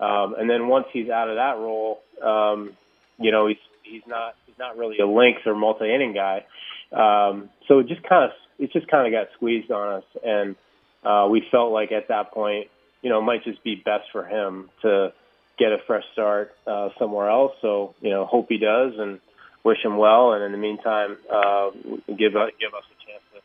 Um, 0.00 0.34
and 0.38 0.48
then 0.48 0.68
once 0.68 0.86
he's 0.92 1.08
out 1.08 1.28
of 1.28 1.36
that 1.36 1.58
role, 1.58 2.02
um, 2.22 2.72
you 3.18 3.30
know, 3.30 3.46
he's 3.48 3.58
he's 3.82 4.02
not 4.06 4.34
he's 4.46 4.58
not 4.58 4.76
really 4.76 4.98
a 4.98 5.06
length 5.06 5.46
or 5.46 5.54
multi 5.54 5.92
inning 5.92 6.14
guy. 6.14 6.44
Um, 6.92 7.50
so 7.68 7.80
it 7.80 7.88
just 7.88 8.02
kind 8.02 8.24
of 8.24 8.30
it 8.58 8.72
just 8.72 8.88
kind 8.88 9.06
of 9.06 9.12
got 9.12 9.32
squeezed 9.34 9.70
on 9.70 9.98
us, 9.98 10.04
and 10.24 10.56
uh, 11.04 11.28
we 11.30 11.42
felt 11.50 11.72
like 11.72 11.92
at 11.92 12.08
that 12.08 12.32
point, 12.32 12.68
you 13.02 13.10
know, 13.10 13.18
it 13.18 13.24
might 13.24 13.44
just 13.44 13.62
be 13.64 13.74
best 13.74 14.04
for 14.12 14.24
him 14.24 14.70
to 14.82 15.12
get 15.58 15.72
a 15.72 15.78
fresh 15.86 16.04
start 16.12 16.52
uh, 16.66 16.90
somewhere 16.98 17.28
else. 17.28 17.52
So 17.62 17.94
you 18.00 18.10
know, 18.10 18.26
hope 18.26 18.46
he 18.48 18.58
does, 18.58 18.92
and 18.98 19.20
wish 19.64 19.78
him 19.82 19.96
well. 19.96 20.32
And 20.32 20.44
in 20.44 20.52
the 20.52 20.58
meantime, 20.58 21.16
uh, 21.32 21.70
give 21.72 22.32
give 22.32 22.74
us 22.74 22.84
a 22.86 22.98
chance 23.04 23.22
to 23.34 23.40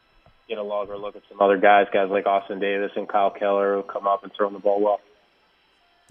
get 0.47 0.57
a 0.57 0.63
longer 0.63 0.97
look 0.97 1.15
at 1.15 1.23
some 1.29 1.41
other 1.41 1.57
guys, 1.57 1.87
guys 1.93 2.09
like 2.09 2.25
Austin 2.25 2.59
Davis 2.59 2.91
and 2.95 3.07
Kyle 3.07 3.31
Keller 3.31 3.75
who 3.75 3.83
come 3.83 4.05
up 4.05 4.23
and 4.23 4.31
throw 4.35 4.49
the 4.51 4.59
ball 4.59 4.81
well. 4.81 4.99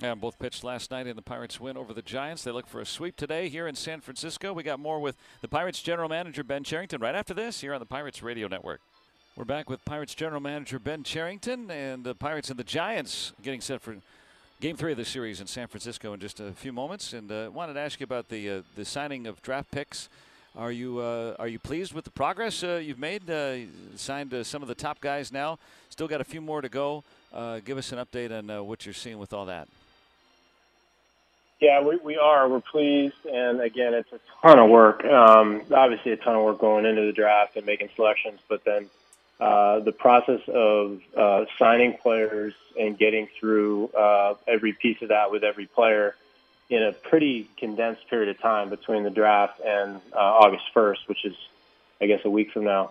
Yeah, 0.01 0.15
both 0.15 0.39
pitched 0.39 0.63
last 0.63 0.93
night 0.93 1.09
in 1.09 1.17
the 1.17 1.23
Pirates' 1.23 1.59
win 1.59 1.77
over 1.77 1.93
the 1.93 2.03
Giants. 2.03 2.45
They 2.45 2.53
look 2.53 2.69
for 2.69 2.81
a 2.81 2.87
sweep 2.87 3.17
today 3.17 3.49
here 3.49 3.67
in 3.67 3.75
San 3.75 4.01
Francisco. 4.01 4.53
We 4.53 4.63
got 4.63 4.79
more 4.79 5.01
with 5.01 5.17
the 5.41 5.49
Pirates 5.49 5.83
general 5.83 6.09
manager 6.09 6.45
Ben 6.45 6.63
Cherington 6.63 7.01
right 7.01 7.17
after 7.17 7.35
this 7.35 7.61
here 7.61 7.75
on 7.75 7.81
the 7.81 7.87
Pirates 7.87 8.23
Radio 8.23 8.47
Network. 8.47 8.81
We're 9.37 9.45
back 9.45 9.69
with 9.69 9.85
Pirates 9.85 10.15
general 10.15 10.41
manager 10.41 10.79
Ben 10.79 11.03
Cherington 11.03 11.71
and 11.71 12.05
the 12.05 12.15
Pirates 12.15 12.49
and 12.49 12.59
the 12.59 12.65
Giants 12.65 13.33
getting 13.43 13.61
set 13.61 13.81
for 13.81 13.97
Game 14.61 14.77
three 14.77 14.91
of 14.91 14.99
the 14.99 15.05
series 15.05 15.41
in 15.41 15.47
San 15.47 15.69
Francisco 15.69 16.13
in 16.13 16.19
just 16.21 16.41
a 16.41 16.51
few 16.53 16.73
moments, 16.73 17.13
and 17.13 17.31
uh, 17.31 17.49
wanted 17.53 17.75
to 17.75 17.81
ask 17.81 18.01
you 18.01 18.05
about 18.05 18.29
the 18.29 18.51
uh, 18.51 18.63
the 18.75 18.85
signing 18.85 19.29
of 19.29 19.41
draft 19.41 19.71
picks 19.71 20.09
are 20.59 20.73
you 20.73 20.99
uh, 20.99 21.37
are 21.39 21.47
you 21.47 21.61
pleased 21.61 21.93
with 21.93 22.05
the 22.05 22.11
progress 22.11 22.65
uh, 22.65 22.81
you've 22.83 22.99
made? 22.99 23.31
Uh, 23.31 23.59
signed 23.95 24.35
uh, 24.35 24.43
some 24.43 24.61
of 24.61 24.67
the 24.67 24.75
top 24.75 25.01
guys 25.01 25.31
now. 25.31 25.57
Still 25.89 26.09
got 26.09 26.21
a 26.21 26.25
few 26.25 26.41
more 26.41 26.61
to 26.61 26.69
go. 26.69 27.05
Uh, 27.33 27.61
give 27.61 27.79
us 27.79 27.93
an 27.93 27.99
update 27.99 28.37
on 28.37 28.51
uh, 28.51 28.61
what 28.61 28.85
you're 28.85 28.93
seeing 28.93 29.19
with 29.19 29.33
all 29.33 29.47
that. 29.47 29.69
Yeah, 31.61 31.83
we, 31.83 31.97
we 31.97 32.17
are. 32.17 32.49
We're 32.49 32.61
pleased, 32.61 33.27
and 33.27 33.61
again, 33.61 33.95
it's 33.95 34.13
a 34.13 34.21
ton 34.43 34.59
of 34.59 34.71
work. 34.71 35.05
Um, 35.05 35.63
obviously, 35.75 36.13
a 36.13 36.17
ton 36.17 36.37
of 36.37 36.45
work 36.45 36.61
going 36.61 36.87
into 36.87 37.03
the 37.03 37.13
draft 37.13 37.57
and 37.57 37.67
making 37.67 37.89
selections, 37.97 38.39
but 38.49 38.65
then 38.65 38.89
the 39.39 39.95
process 39.97 40.41
of 40.49 41.01
signing 41.59 41.97
players 42.01 42.55
and 42.79 42.97
getting 42.97 43.29
through 43.41 43.91
every 44.47 44.73
piece 44.73 45.03
of 45.03 45.09
that 45.09 45.31
with 45.31 45.43
every 45.43 45.67
player 45.67 46.15
in 46.71 46.83
a 46.83 46.93
pretty 46.93 47.49
condensed 47.57 48.07
period 48.09 48.29
of 48.29 48.41
time 48.41 48.69
between 48.69 49.03
the 49.03 49.11
draft 49.11 49.61
and 49.65 50.01
uh, 50.13 50.19
August 50.19 50.65
1st, 50.75 51.09
which 51.09 51.25
is, 51.25 51.35
I 52.01 52.07
guess, 52.07 52.21
a 52.25 52.31
week 52.31 52.53
from 52.53 52.65
now. 52.65 52.91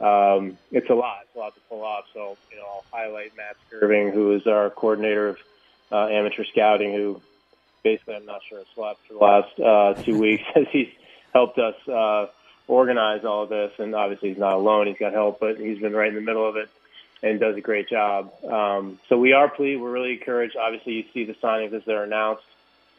Um, 0.00 0.56
it's 0.70 0.88
a 0.88 0.94
lot. 0.94 1.20
It's 1.24 1.36
a 1.36 1.38
lot 1.38 1.54
to 1.54 1.60
pull 1.68 1.84
off. 1.84 2.04
So, 2.14 2.36
you 2.50 2.56
know, 2.56 2.64
I'll 2.64 2.84
highlight 2.90 3.36
Matt 3.36 3.56
Skirving, 3.70 4.12
who 4.12 4.32
is 4.32 4.46
our 4.46 4.70
coordinator 4.70 5.28
of 5.28 5.38
uh, 5.92 6.06
amateur 6.06 6.44
scouting, 6.44 6.94
who 6.94 7.20
basically 7.88 8.16
I'm 8.16 8.26
not 8.26 8.40
sure 8.48 8.62
slept 8.74 9.00
for 9.06 9.14
the 9.14 9.18
last 9.18 9.60
uh, 9.60 10.02
two 10.02 10.18
weeks 10.26 10.44
as 10.54 10.66
he's 10.70 10.88
helped 11.32 11.58
us 11.58 11.76
uh, 11.88 12.26
organize 12.66 13.24
all 13.24 13.44
of 13.44 13.48
this. 13.48 13.72
And 13.78 13.94
obviously, 13.94 14.30
he's 14.30 14.38
not 14.38 14.54
alone. 14.54 14.86
He's 14.86 14.98
got 14.98 15.12
help, 15.12 15.40
but 15.40 15.58
he's 15.58 15.78
been 15.78 15.94
right 15.94 16.08
in 16.08 16.14
the 16.14 16.20
middle 16.20 16.46
of 16.48 16.56
it 16.56 16.68
and 17.22 17.40
does 17.40 17.56
a 17.56 17.60
great 17.60 17.88
job. 17.88 18.32
Um, 18.44 18.98
so 19.08 19.18
we 19.18 19.32
are 19.32 19.48
pleased. 19.48 19.80
We're 19.80 19.90
really 19.90 20.12
encouraged. 20.12 20.56
Obviously, 20.56 20.92
you 20.94 21.04
see 21.14 21.24
the 21.24 21.34
signings 21.34 21.72
as 21.72 21.82
they're 21.84 22.04
announced. 22.04 22.44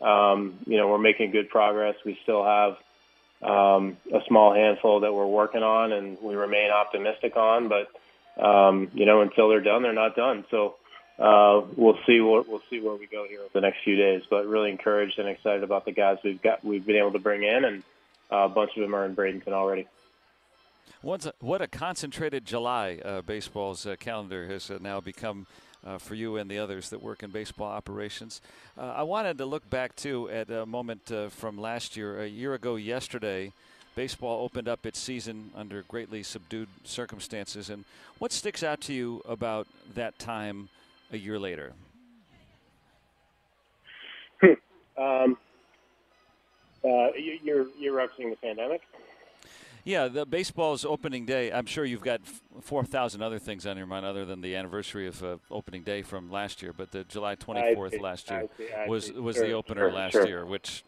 Um, 0.02 0.58
you 0.65 0.78
know, 0.78 0.88
we're 0.88 0.97
making 0.97 1.32
good 1.32 1.49
progress. 1.49 1.95
We 2.04 2.19
still 2.23 2.43
have 2.43 2.78
um, 3.41 3.97
a 4.13 4.21
small 4.28 4.54
handful 4.54 5.02
that 5.02 5.13
we're 5.13 5.28
working 5.28 5.63
on, 5.63 5.91
and 5.91 6.17
we 6.21 6.36
remain 6.36 6.71
optimistic 6.71 7.38
on. 7.38 7.69
But 7.69 7.89
um, 8.43 8.89
you 8.93 9.06
know, 9.06 9.21
until 9.21 9.49
they're 9.49 9.62
done, 9.62 9.84
they're 9.84 9.93
not 9.93 10.15
done. 10.15 10.45
So 10.49 10.75
uh, 11.19 11.62
we'll 11.75 11.99
see 12.08 12.21
what 12.21 12.47
we'll 12.47 12.62
see 12.69 12.79
where 12.79 12.95
we 12.95 13.05
go 13.05 13.25
here 13.27 13.41
over 13.41 13.49
the 13.53 13.62
next 13.62 13.79
few 13.84 13.95
days. 13.95 14.21
But 14.29 14.45
really 14.47 14.71
encouraged 14.71 15.19
and 15.19 15.27
excited 15.27 15.63
about 15.63 15.86
the 15.86 15.91
guys 15.91 16.17
we've 16.23 16.41
got 16.41 16.63
we've 16.63 16.86
been 16.86 16.95
able 16.95 17.12
to 17.12 17.19
bring 17.19 17.43
in, 17.43 17.65
and 17.65 17.84
uh, 18.32 18.45
a 18.45 18.49
bunch 18.49 18.71
of 18.77 18.82
them 18.82 18.95
are 18.95 19.05
in 19.05 19.15
Bradenton 19.15 19.51
already. 19.51 19.88
What's 21.01 21.25
a, 21.25 21.34
what 21.39 21.62
a 21.62 21.67
concentrated 21.67 22.45
July 22.45 22.99
uh, 23.05 23.21
baseball's 23.21 23.86
uh, 23.86 23.95
calendar 23.99 24.47
has 24.47 24.69
uh, 24.69 24.79
now 24.82 24.99
become 24.99 25.45
uh, 25.86 25.97
for 25.97 26.13
you 26.15 26.36
and 26.36 26.51
the 26.51 26.58
others 26.58 26.89
that 26.89 27.01
work 27.01 27.23
in 27.23 27.32
baseball 27.32 27.69
operations. 27.69 28.41
I 28.77 29.03
wanted 29.03 29.38
to 29.38 29.45
look 29.45 29.69
back 29.69 29.95
too 29.95 30.29
at 30.29 30.49
a 30.49 30.65
moment 30.65 31.12
from 31.32 31.58
last 31.58 31.95
year, 31.95 32.21
a 32.21 32.27
year 32.27 32.53
ago 32.53 32.75
yesterday. 32.75 33.53
baseball 33.95 34.43
opened 34.43 34.69
up 34.69 34.86
its 34.86 34.97
season 34.97 35.51
under 35.55 35.82
greatly 35.84 36.23
subdued 36.23 36.69
circumstances. 36.86 37.69
And 37.69 37.84
what 38.17 38.32
sticks 38.32 38.63
out 38.63 38.79
to 38.82 38.93
you 38.93 39.21
about 39.27 39.67
that 39.93 40.17
time 40.17 40.69
a 41.12 41.17
year 41.17 41.39
later? 41.39 41.74
um, 44.98 45.38
uh, 46.84 47.08
you're 47.43 47.67
you're 47.78 47.95
referencing 47.95 48.30
the 48.30 48.38
pandemic. 48.41 48.82
Yeah, 49.86 50.08
the 50.08 50.26
baseball's 50.26 50.86
opening 50.86 51.26
day. 51.26 51.52
I'm 51.52 51.65
sure 51.65 51.86
you've 51.86 52.04
got 52.04 52.22
four 52.62 52.84
thousand 52.84 53.22
other 53.22 53.39
things 53.39 53.65
on 53.65 53.78
your 53.78 53.88
mind 53.88 54.06
other 54.06 54.26
than 54.26 54.41
the 54.41 54.56
anniversary 54.56 55.08
of 55.08 55.24
uh, 55.24 55.38
opening 55.50 55.84
day 55.84 56.02
from 56.02 56.30
last 56.30 56.62
year. 56.62 56.74
But 56.74 56.91
the 56.91 57.04
July 57.06 57.36
24th 57.36 58.00
last 58.00 58.30
year 58.30 58.41
I 58.41 58.58
see, 58.58 58.74
I 58.74 58.88
was 58.88 59.06
see. 59.06 59.13
was 59.13 59.38
Sure, 59.38 59.48
the 59.48 59.54
opener 59.54 59.89
sure, 59.89 59.91
last 59.93 60.12
sure. 60.12 60.28
year, 60.28 60.45
which 60.45 60.84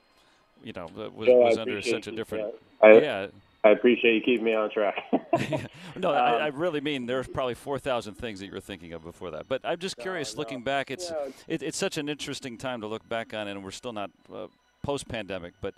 you 0.64 0.74
know 0.74 0.88
was, 1.16 1.30
I 1.30 1.32
was 1.32 1.58
under 1.58 1.82
such 1.82 2.08
a 2.08 2.12
different. 2.12 2.54
I, 2.82 2.92
yeah, 3.00 3.28
I 3.64 3.70
appreciate 3.70 4.16
you 4.16 4.22
keeping 4.22 4.46
me 4.46 4.56
on 4.56 4.72
track. 4.72 4.96
no, 5.96 6.12
I, 6.12 6.36
Um, 6.36 6.42
I 6.42 6.48
really 6.48 6.82
mean 6.82 7.06
there's 7.06 7.28
probably 7.28 7.54
four 7.54 7.78
thousand 7.78 8.16
things 8.16 8.40
that 8.40 8.48
you 8.48 8.52
were 8.52 8.60
thinking 8.60 8.94
of 8.94 9.04
before 9.04 9.32
that. 9.32 9.48
But 9.48 9.62
I'm 9.64 9.78
just 9.78 9.98
curious, 9.98 10.36
no. 10.36 10.40
looking 10.40 10.62
back, 10.64 10.90
it's 10.90 11.12
Yeah. 11.12 11.32
it, 11.48 11.64
it's 11.64 11.78
such 11.78 11.98
an 11.98 12.10
interesting 12.10 12.58
time 12.58 12.82
to 12.82 12.88
look 12.88 13.08
back 13.08 13.34
on, 13.34 13.48
and 13.48 13.64
we're 13.64 13.72
still 13.72 13.94
not 13.94 14.10
uh, 14.34 14.48
post-pandemic, 14.84 15.54
but 15.62 15.76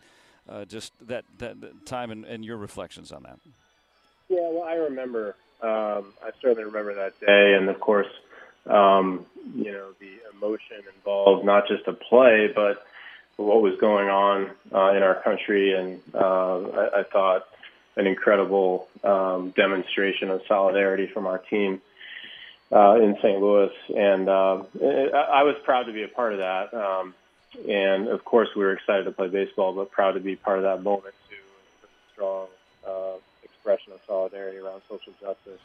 uh, 0.50 0.65
just 0.65 0.93
that, 1.08 1.26
that 1.39 1.60
that 1.62 1.86
time 1.86 2.12
and, 2.12 2.26
and 2.26 2.46
your 2.46 2.58
reflections 2.58 3.12
on 3.12 3.24
that. 3.24 3.39
Yeah, 4.30 4.50
well, 4.50 4.63
I 4.63 4.76
remember. 4.76 5.36
Um, 5.62 6.13
I 6.22 6.32
certainly 6.41 6.65
remember 6.65 6.93
that 6.96 7.17
day, 7.22 7.54
and 7.54 7.69
of 7.69 7.80
course, 7.80 8.08
um, 8.65 9.26
you 9.56 9.72
know, 9.72 9.89
the 10.00 10.19
emotion 10.36 10.84
involved 10.96 11.46
not 11.46 11.67
just 11.67 11.86
to 11.86 11.93
play, 11.93 12.50
but 12.54 12.86
what 13.38 13.62
was 13.62 13.78
going 13.80 14.10
on 14.10 14.52
uh, 14.74 14.91
in 14.96 15.04
our 15.04 15.22
country, 15.24 15.74
and 15.74 16.02
uh, 16.13 16.60
I, 16.69 17.00
I 17.00 17.04
thought 17.04 17.48
an 17.96 18.08
incredible 18.08 18.88
um, 19.04 19.54
demonstration 19.56 20.30
of 20.30 20.42
solidarity 20.48 21.08
from 21.08 21.28
our 21.28 21.38
team 21.38 21.82
uh, 22.72 22.96
in 22.96 23.16
St. 23.18 23.40
Louis, 23.40 23.72
and 23.96 24.28
uh, 24.28 24.64
I, 25.14 25.44
was 25.44 25.56
proud 25.64 25.84
to 25.84 25.94
be 25.94 26.04
a 26.04 26.08
part 26.08 26.34
of 26.34 26.40
that. 26.40 26.74
Um, 26.74 27.14
and 27.70 28.08
of 28.08 28.26
course, 28.26 28.50
we 28.56 28.64
were 28.64 28.74
excited 28.74 29.04
to 29.04 29.12
play 29.12 29.28
baseball, 29.28 29.74
but 29.74 29.92
proud 29.92 30.14
to 30.14 30.20
be 30.20 30.36
part 30.36 30.58
of 30.58 30.64
that 30.64 30.82
moment 30.82 31.14
too. 31.30 31.36
Such 31.82 31.90
a 31.90 32.14
strong 32.14 32.48
uh, 32.88 33.18
expression 33.44 33.94
of 33.94 34.00
solidarity 34.08 34.58
around 34.58 34.82
social 34.90 35.14
justice 35.22 35.62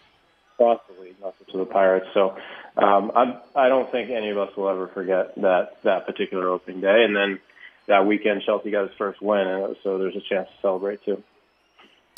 across 0.55 0.81
the 0.89 1.03
league, 1.03 1.17
not 1.23 1.39
just 1.39 1.51
to 1.53 1.59
the 1.59 1.65
Pirates. 1.65 2.09
So 2.13 2.37
um, 2.77 3.13
I, 3.15 3.41
I 3.57 3.69
don't 3.69 3.91
think 3.91 4.11
any 4.11 4.29
of 4.29 4.37
us 4.37 4.55
will 4.57 4.69
ever 4.69 4.89
forget 4.89 5.35
that 5.37 5.83
that 5.85 6.05
particular 6.05 6.49
opening 6.49 6.81
day. 6.81 7.05
And 7.05 7.17
then 7.17 7.39
that 7.87 8.07
weekend, 8.07 8.43
Shelty 8.43 8.71
got 8.71 8.89
his 8.89 8.97
first 8.99 9.23
win, 9.23 9.47
and 9.47 9.77
so 9.83 9.97
there's 9.99 10.17
a 10.17 10.21
chance 10.21 10.49
to 10.49 10.61
celebrate 10.61 11.03
too. 11.05 11.23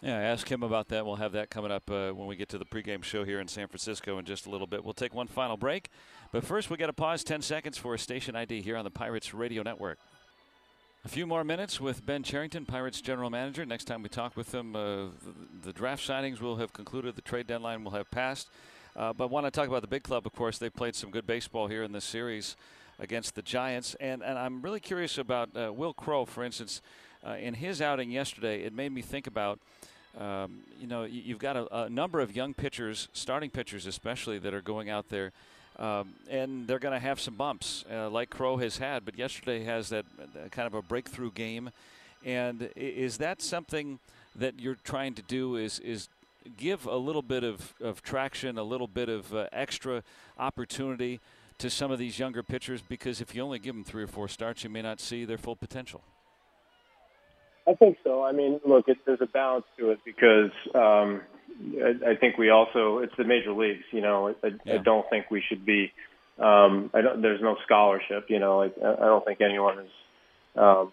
Yeah, 0.02 0.16
ask 0.18 0.50
him 0.50 0.62
about 0.62 0.88
that. 0.88 1.04
We'll 1.04 1.16
have 1.16 1.32
that 1.32 1.50
coming 1.50 1.70
up 1.70 1.90
uh, 1.90 2.12
when 2.12 2.26
we 2.26 2.34
get 2.34 2.48
to 2.50 2.58
the 2.58 2.64
pregame 2.64 3.04
show 3.04 3.22
here 3.22 3.38
in 3.38 3.48
San 3.48 3.68
Francisco 3.68 4.16
in 4.16 4.24
just 4.24 4.46
a 4.46 4.50
little 4.50 4.66
bit. 4.66 4.82
We'll 4.82 4.94
take 4.94 5.14
one 5.14 5.26
final 5.26 5.58
break, 5.58 5.90
but 6.32 6.42
first 6.42 6.70
we 6.70 6.78
got 6.78 6.86
to 6.86 6.94
pause 6.94 7.22
10 7.22 7.42
seconds 7.42 7.76
for 7.76 7.92
a 7.92 7.98
station 7.98 8.34
ID 8.34 8.62
here 8.62 8.78
on 8.78 8.84
the 8.84 8.90
Pirates 8.90 9.34
Radio 9.34 9.62
Network. 9.62 9.98
A 11.04 11.08
few 11.08 11.26
more 11.26 11.44
minutes 11.44 11.82
with 11.82 12.06
Ben 12.06 12.22
Cherington, 12.22 12.64
Pirates 12.64 13.02
general 13.02 13.28
manager. 13.28 13.66
Next 13.66 13.84
time 13.84 14.02
we 14.02 14.08
talk 14.08 14.38
with 14.38 14.54
him, 14.54 14.74
uh, 14.74 15.06
the, 15.62 15.72
draft 15.74 16.06
signings 16.06 16.40
will 16.40 16.56
have 16.56 16.72
concluded, 16.72 17.14
the 17.14 17.22
trade 17.22 17.46
deadline 17.46 17.84
will 17.84 17.92
have 17.92 18.10
passed. 18.10 18.48
Uh, 18.96 19.12
but 19.12 19.30
want 19.30 19.44
to 19.44 19.50
talk 19.50 19.68
about 19.68 19.82
the 19.82 19.88
big 19.88 20.02
club, 20.02 20.24
of 20.24 20.32
course. 20.32 20.56
They 20.56 20.70
played 20.70 20.94
some 20.94 21.10
good 21.10 21.26
baseball 21.26 21.68
here 21.68 21.82
in 21.82 21.92
this 21.92 22.04
series 22.04 22.56
against 22.98 23.34
the 23.34 23.42
Giants. 23.42 23.94
And, 24.00 24.22
and 24.22 24.38
I'm 24.38 24.62
really 24.62 24.80
curious 24.80 25.18
about 25.18 25.50
uh, 25.54 25.70
Wil 25.72 25.92
Crowe, 25.92 26.24
for 26.24 26.42
instance. 26.42 26.80
Uh, 27.26 27.32
in 27.32 27.52
his 27.54 27.82
outing 27.82 28.10
yesterday, 28.10 28.62
it 28.62 28.72
made 28.72 28.92
me 28.92 29.02
think 29.02 29.26
about 29.26 29.58
um, 30.18 30.60
you 30.80 30.86
know, 30.86 31.04
you- 31.04 31.22
you've 31.22 31.38
got 31.38 31.56
a, 31.56 31.84
a 31.84 31.88
number 31.90 32.20
of 32.20 32.34
young 32.34 32.54
pitchers, 32.54 33.08
starting 33.12 33.50
pitchers 33.50 33.86
especially, 33.86 34.38
that 34.38 34.52
are 34.54 34.60
going 34.62 34.90
out 34.90 35.08
there, 35.08 35.32
um, 35.78 36.14
and 36.28 36.66
they're 36.66 36.78
going 36.78 36.94
to 36.94 37.00
have 37.00 37.20
some 37.20 37.34
bumps, 37.36 37.84
uh, 37.90 38.10
like 38.10 38.30
Crowe 38.30 38.56
has 38.58 38.78
had. 38.78 39.04
But 39.04 39.16
yesterday 39.18 39.64
has 39.64 39.88
that 39.90 40.04
kind 40.50 40.66
of 40.66 40.74
a 40.74 40.82
breakthrough 40.82 41.30
game, 41.30 41.70
and 42.24 42.70
is 42.76 43.18
that 43.18 43.40
something 43.40 43.98
that 44.36 44.60
you're 44.60 44.76
trying 44.84 45.14
to 45.14 45.22
do? 45.22 45.56
Is 45.56 45.78
is 45.80 46.08
give 46.56 46.86
a 46.86 46.96
little 46.96 47.22
bit 47.22 47.44
of, 47.44 47.74
of 47.80 48.02
traction, 48.02 48.58
a 48.58 48.62
little 48.62 48.88
bit 48.88 49.08
of 49.08 49.34
uh, 49.34 49.46
extra 49.52 50.02
opportunity 50.38 51.20
to 51.58 51.68
some 51.70 51.90
of 51.90 51.98
these 51.98 52.18
younger 52.18 52.42
pitchers? 52.42 52.82
Because 52.82 53.20
if 53.20 53.34
you 53.34 53.42
only 53.42 53.58
give 53.58 53.74
them 53.74 53.84
three 53.84 54.02
or 54.02 54.06
four 54.06 54.28
starts, 54.28 54.64
you 54.64 54.70
may 54.70 54.82
not 54.82 55.00
see 55.00 55.24
their 55.24 55.38
full 55.38 55.56
potential. 55.56 56.02
I 57.70 57.74
think 57.74 57.98
so. 58.02 58.24
I 58.24 58.32
mean, 58.32 58.60
look, 58.66 58.88
it, 58.88 58.98
there's 59.06 59.20
a 59.20 59.26
balance 59.26 59.64
to 59.78 59.90
it 59.90 60.00
because 60.04 60.50
um, 60.74 61.20
I, 61.76 62.10
I 62.12 62.16
think 62.16 62.36
we 62.36 62.50
also 62.50 62.98
it's 62.98 63.14
the 63.16 63.24
major 63.24 63.52
leagues. 63.52 63.84
You 63.92 64.00
know, 64.00 64.34
I, 64.42 64.48
Yeah. 64.64 64.74
I 64.74 64.78
don't 64.78 65.08
think 65.08 65.30
we 65.30 65.42
should 65.48 65.64
be. 65.64 65.92
Um, 66.38 66.90
I 66.94 67.00
don't. 67.02 67.22
There's 67.22 67.42
no 67.42 67.56
scholarship. 67.64 68.26
You 68.28 68.38
know, 68.40 68.58
like, 68.58 68.74
I 68.82 68.92
I 68.94 69.06
don't 69.06 69.24
think 69.24 69.40
anyone 69.40 69.78
is. 69.78 69.90
Um, 70.56 70.92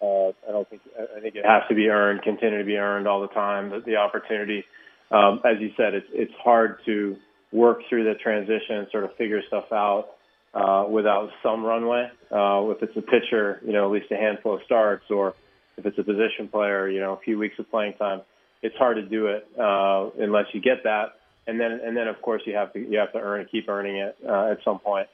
uh, 0.00 0.28
I 0.28 0.52
don't 0.52 0.68
think. 0.68 0.82
I 1.16 1.20
think 1.20 1.34
it 1.34 1.44
has 1.44 1.62
to 1.68 1.74
be 1.74 1.88
earned, 1.88 2.22
continue 2.22 2.58
to 2.58 2.64
be 2.64 2.76
earned 2.76 3.08
all 3.08 3.22
the 3.22 3.28
time. 3.28 3.70
The, 3.70 3.80
the 3.80 3.96
opportunity, 3.96 4.64
um, 5.10 5.40
as 5.44 5.60
you 5.60 5.70
said, 5.76 5.94
it's 5.94 6.06
it's 6.12 6.34
hard 6.42 6.78
to 6.86 7.16
work 7.52 7.80
through 7.88 8.04
the 8.04 8.14
transition 8.14 8.76
and 8.76 8.86
sort 8.90 9.04
of 9.04 9.14
figure 9.16 9.40
stuff 9.46 9.72
out 9.72 10.08
uh, 10.52 10.84
without 10.88 11.30
some 11.42 11.64
runway. 11.64 12.10
Uh, 12.30 12.68
if 12.70 12.82
it's 12.82 12.96
a 12.96 13.02
pitcher, 13.02 13.60
you 13.64 13.72
know, 13.72 13.86
at 13.86 13.92
least 13.92 14.12
a 14.12 14.16
handful 14.16 14.54
of 14.54 14.60
starts, 14.64 15.04
or 15.10 15.34
if 15.76 15.86
it's 15.86 15.98
a 15.98 16.02
position 16.02 16.48
player, 16.50 16.88
you 16.88 17.00
know, 17.00 17.14
a 17.14 17.20
few 17.20 17.38
weeks 17.38 17.58
of 17.58 17.70
playing 17.70 17.94
time. 17.94 18.22
It's 18.62 18.76
hard 18.76 18.96
to 18.96 19.02
do 19.02 19.26
it 19.26 19.46
uh, 19.58 20.10
unless 20.18 20.46
you 20.52 20.60
get 20.60 20.84
that, 20.84 21.16
and 21.46 21.60
then 21.60 21.72
and 21.84 21.96
then 21.96 22.08
of 22.08 22.20
course 22.22 22.42
you 22.46 22.54
have 22.54 22.72
to 22.72 22.78
you 22.78 22.98
have 22.98 23.12
to 23.12 23.18
earn 23.18 23.46
keep 23.50 23.68
earning 23.68 23.96
it 23.96 24.16
uh, 24.26 24.52
at 24.52 24.58
some 24.64 24.78
point. 24.78 25.08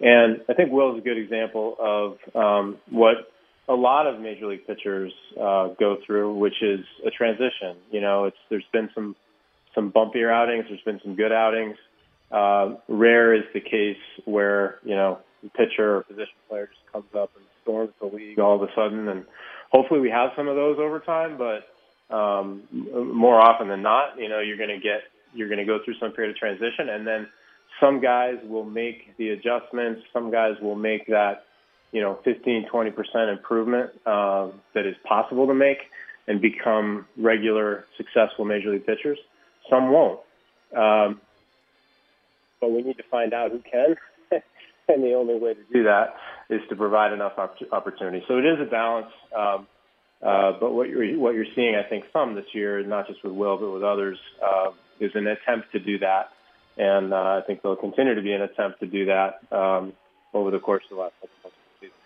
And 0.00 0.40
I 0.48 0.54
think 0.54 0.72
Will 0.72 0.92
is 0.94 0.98
a 0.98 1.04
good 1.04 1.18
example 1.18 1.76
of 1.78 2.34
um, 2.34 2.78
what 2.90 3.30
a 3.68 3.74
lot 3.74 4.06
of 4.06 4.20
major 4.20 4.46
league 4.46 4.66
pitchers 4.66 5.12
uh, 5.40 5.68
go 5.78 5.98
through, 6.04 6.34
which 6.36 6.62
is 6.62 6.80
a 7.06 7.10
transition. 7.10 7.76
You 7.90 8.00
know, 8.00 8.24
it's 8.24 8.36
there's 8.50 8.66
been 8.72 8.90
some 8.94 9.16
some 9.74 9.92
bumpier 9.92 10.32
outings, 10.32 10.66
there's 10.68 10.80
been 10.82 11.00
some 11.02 11.14
good 11.14 11.32
outings. 11.32 11.76
Uh, 12.30 12.76
rare 12.88 13.34
is 13.34 13.44
the 13.52 13.60
case 13.60 13.98
where 14.24 14.78
you 14.84 14.94
know 14.94 15.18
the 15.42 15.50
pitcher 15.50 15.96
or 15.98 16.02
position 16.02 16.34
player 16.48 16.66
just 16.66 16.92
comes 16.92 17.14
up 17.14 17.30
and 17.36 17.44
storms 17.62 17.90
the 18.00 18.06
league 18.06 18.38
all 18.38 18.56
of 18.56 18.62
a 18.62 18.72
sudden, 18.74 19.08
and 19.08 19.24
hopefully 19.70 20.00
we 20.00 20.10
have 20.10 20.30
some 20.36 20.48
of 20.48 20.56
those 20.56 20.78
over 20.78 21.00
time. 21.00 21.38
But 21.38 22.14
um, 22.14 22.62
more 23.14 23.40
often 23.40 23.68
than 23.68 23.82
not, 23.82 24.18
you 24.18 24.28
know, 24.28 24.40
you're 24.40 24.56
going 24.56 24.70
to 24.70 24.80
get 24.80 25.02
you're 25.34 25.48
going 25.48 25.58
to 25.58 25.64
go 25.64 25.78
through 25.84 25.94
some 26.00 26.12
period 26.12 26.30
of 26.30 26.36
transition, 26.38 26.88
and 26.88 27.06
then 27.06 27.28
some 27.80 28.00
guys 28.00 28.36
will 28.44 28.64
make 28.64 29.16
the 29.16 29.30
adjustments. 29.30 30.02
Some 30.12 30.30
guys 30.30 30.54
will 30.60 30.76
make 30.76 31.06
that 31.08 31.44
you 31.92 32.00
know 32.00 32.18
15, 32.24 32.68
20 32.70 32.90
percent 32.90 33.30
improvement 33.30 33.90
uh, 34.06 34.48
that 34.74 34.86
is 34.86 34.96
possible 35.04 35.46
to 35.46 35.54
make 35.54 35.78
and 36.26 36.40
become 36.40 37.06
regular, 37.16 37.84
successful 37.96 38.44
major 38.44 38.70
league 38.70 38.86
pitchers. 38.86 39.18
Some 39.68 39.90
won't. 39.90 40.20
Um, 40.74 41.20
but 42.60 42.70
we 42.70 42.82
need 42.82 42.96
to 42.96 43.02
find 43.04 43.34
out 43.34 43.50
who 43.50 43.60
can. 43.60 43.96
And 44.88 45.02
the 45.02 45.14
only 45.14 45.38
way 45.38 45.54
to 45.54 45.62
do 45.72 45.84
that 45.84 46.16
is 46.50 46.60
to 46.68 46.76
provide 46.76 47.12
enough 47.12 47.32
opp- 47.38 47.72
opportunity. 47.72 48.24
So 48.28 48.38
it 48.38 48.44
is 48.44 48.58
a 48.60 48.70
balance. 48.70 49.12
Um, 49.36 49.66
uh, 50.22 50.52
but 50.58 50.72
what 50.72 50.88
you're 50.88 51.18
what 51.18 51.34
you're 51.34 51.52
seeing, 51.54 51.74
I 51.74 51.88
think, 51.88 52.04
some 52.12 52.34
this 52.34 52.46
year, 52.52 52.82
not 52.82 53.06
just 53.06 53.22
with 53.22 53.32
Will 53.34 53.58
but 53.58 53.70
with 53.70 53.82
others, 53.82 54.18
uh, 54.42 54.70
is 54.98 55.10
an 55.14 55.26
attempt 55.26 55.72
to 55.72 55.78
do 55.78 55.98
that, 55.98 56.30
and 56.78 57.12
uh, 57.12 57.16
I 57.16 57.42
think 57.46 57.60
there'll 57.62 57.76
continue 57.76 58.14
to 58.14 58.22
be 58.22 58.32
an 58.32 58.40
attempt 58.40 58.80
to 58.80 58.86
do 58.86 59.06
that 59.06 59.40
um, 59.52 59.92
over 60.32 60.50
the 60.50 60.60
course 60.60 60.82
of 60.90 60.96
the 60.96 61.02
last 61.02 61.14
couple 61.20 61.36
of 61.44 61.52
the 61.52 61.86
season. 61.86 61.96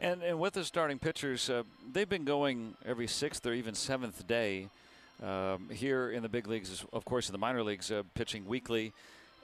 And, 0.00 0.22
and 0.22 0.40
with 0.40 0.54
the 0.54 0.64
starting 0.64 0.98
pitchers, 0.98 1.50
uh, 1.50 1.64
they've 1.92 2.08
been 2.08 2.24
going 2.24 2.74
every 2.86 3.06
sixth 3.06 3.44
or 3.44 3.52
even 3.52 3.74
seventh 3.74 4.26
day 4.26 4.68
um, 5.22 5.68
here 5.70 6.10
in 6.10 6.22
the 6.22 6.28
big 6.28 6.46
leagues, 6.46 6.84
of 6.92 7.04
course, 7.04 7.28
in 7.28 7.32
the 7.32 7.38
minor 7.38 7.62
leagues, 7.62 7.90
uh, 7.90 8.02
pitching 8.14 8.46
weekly. 8.46 8.92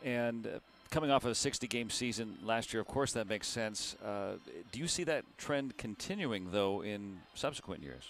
And 0.05 0.47
uh, 0.47 0.51
coming 0.94 1.11
off 1.11 1.24
of 1.24 1.33
a 1.33 1.35
60 1.35 1.66
game 1.66 1.90
season 1.90 2.38
last 2.44 2.72
year, 2.72 2.80
of 2.80 2.87
course, 2.87 3.12
that 3.14 3.28
makes 3.28 3.48
sense. 3.48 3.96
Uh, 3.96 4.35
do 4.70 4.78
you 4.78 4.87
see 4.87 5.02
that 5.02 5.24
trend 5.37 5.76
continuing, 5.76 6.52
though, 6.52 6.85
in 6.85 7.18
subsequent 7.35 7.83
years? 7.83 8.04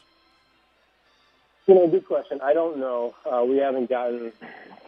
You 1.66 1.76
know, 1.76 1.88
good 1.88 2.06
question. 2.06 2.40
I 2.42 2.52
don't 2.52 2.76
know. 2.76 3.14
Uh, 3.24 3.42
we 3.42 3.56
haven't 3.56 3.88
gotten 3.88 4.32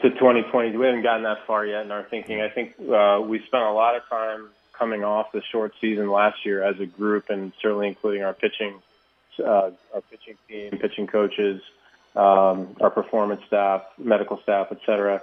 to 0.03 0.11
2020. 0.11 0.77
We 0.77 0.85
haven't 0.85 1.05
gotten 1.05 1.23
that 1.23 1.47
far 1.47 1.65
yet 1.65 1.87
in 1.87 1.91
our 1.91 2.03
thinking. 2.03 2.43
I 2.43 2.51
think 2.51 2.75
uh, 2.79 3.23
we 3.27 3.39
spent 3.47 3.63
a 3.63 3.73
lot 3.73 3.97
of 3.97 4.03
time 4.11 4.51
coming 4.79 5.03
off 5.03 5.33
the 5.33 5.41
short 5.51 5.73
season 5.81 6.11
last 6.11 6.45
year 6.45 6.63
as 6.63 6.79
a 6.79 6.85
group, 6.85 7.31
and 7.31 7.51
certainly 7.63 7.89
including 7.89 8.25
our 8.25 8.35
pitching, 8.35 8.75
uh, 9.43 9.71
our 9.95 10.03
pitching 10.11 10.37
team, 10.47 10.79
pitching 10.79 11.07
coaches, 11.07 11.63
um, 12.15 12.77
our 12.79 12.91
performance 12.91 13.41
staff, 13.47 13.85
medical 13.97 14.39
staff, 14.43 14.67
et 14.71 14.81
cetera, 14.85 15.23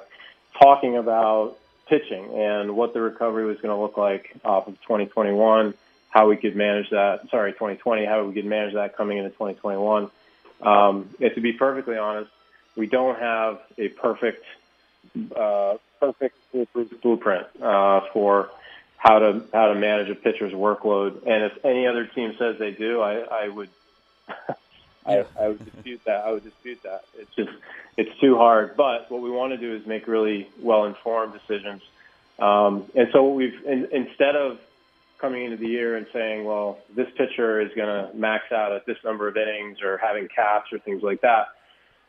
talking 0.59 0.97
about 0.97 1.59
pitching 1.87 2.33
and 2.33 2.75
what 2.75 2.93
the 2.93 3.01
recovery 3.01 3.45
was 3.45 3.57
going 3.57 3.75
to 3.75 3.81
look 3.81 3.97
like 3.97 4.35
off 4.43 4.67
of 4.67 4.79
2021, 4.81 5.73
how 6.09 6.29
we 6.29 6.37
could 6.37 6.55
manage 6.55 6.89
that. 6.91 7.29
Sorry, 7.29 7.51
2020, 7.53 8.05
how 8.05 8.23
we 8.23 8.33
could 8.33 8.45
manage 8.45 8.73
that 8.75 8.95
coming 8.95 9.17
into 9.17 9.29
2021. 9.31 10.09
Um, 10.61 11.09
and 11.19 11.35
to 11.35 11.41
be 11.41 11.53
perfectly 11.53 11.97
honest, 11.97 12.31
we 12.75 12.87
don't 12.87 13.19
have 13.19 13.59
a 13.77 13.89
perfect, 13.89 14.43
uh, 15.35 15.75
perfect 15.99 16.35
blueprint 17.01 17.47
uh, 17.61 18.01
for 18.13 18.49
how 18.97 19.19
to 19.19 19.43
how 19.53 19.67
to 19.67 19.75
manage 19.75 20.09
a 20.09 20.15
pitcher's 20.15 20.53
workload. 20.53 21.27
And 21.27 21.43
if 21.43 21.65
any 21.65 21.85
other 21.87 22.05
team 22.05 22.35
says 22.39 22.57
they 22.57 22.71
do, 22.71 23.01
I, 23.01 23.19
I 23.19 23.47
would. 23.49 23.69
I, 25.05 25.25
I 25.39 25.47
would 25.49 25.63
dispute 25.63 26.01
that. 26.05 26.25
I 26.25 26.31
would 26.31 26.43
dispute 26.43 26.79
that. 26.83 27.05
It's 27.17 27.33
just 27.35 27.51
it's 27.97 28.19
too 28.19 28.37
hard. 28.37 28.75
But 28.77 29.11
what 29.11 29.21
we 29.21 29.29
want 29.29 29.51
to 29.51 29.57
do 29.57 29.75
is 29.75 29.85
make 29.85 30.07
really 30.07 30.49
well 30.61 30.85
informed 30.85 31.33
decisions. 31.33 31.81
Um, 32.39 32.89
and 32.95 33.09
so 33.11 33.31
we've 33.33 33.63
in, 33.65 33.87
instead 33.91 34.35
of 34.35 34.59
coming 35.19 35.45
into 35.45 35.57
the 35.57 35.67
year 35.67 35.95
and 35.95 36.05
saying, 36.11 36.43
well, 36.43 36.79
this 36.93 37.07
pitcher 37.17 37.61
is 37.61 37.71
going 37.75 37.87
to 37.87 38.13
max 38.13 38.51
out 38.51 38.73
at 38.73 38.85
this 38.85 38.97
number 39.05 39.27
of 39.27 39.37
innings 39.37 39.81
or 39.81 39.97
having 39.97 40.27
caps 40.27 40.73
or 40.73 40.79
things 40.79 41.01
like 41.01 41.21
that. 41.21 41.47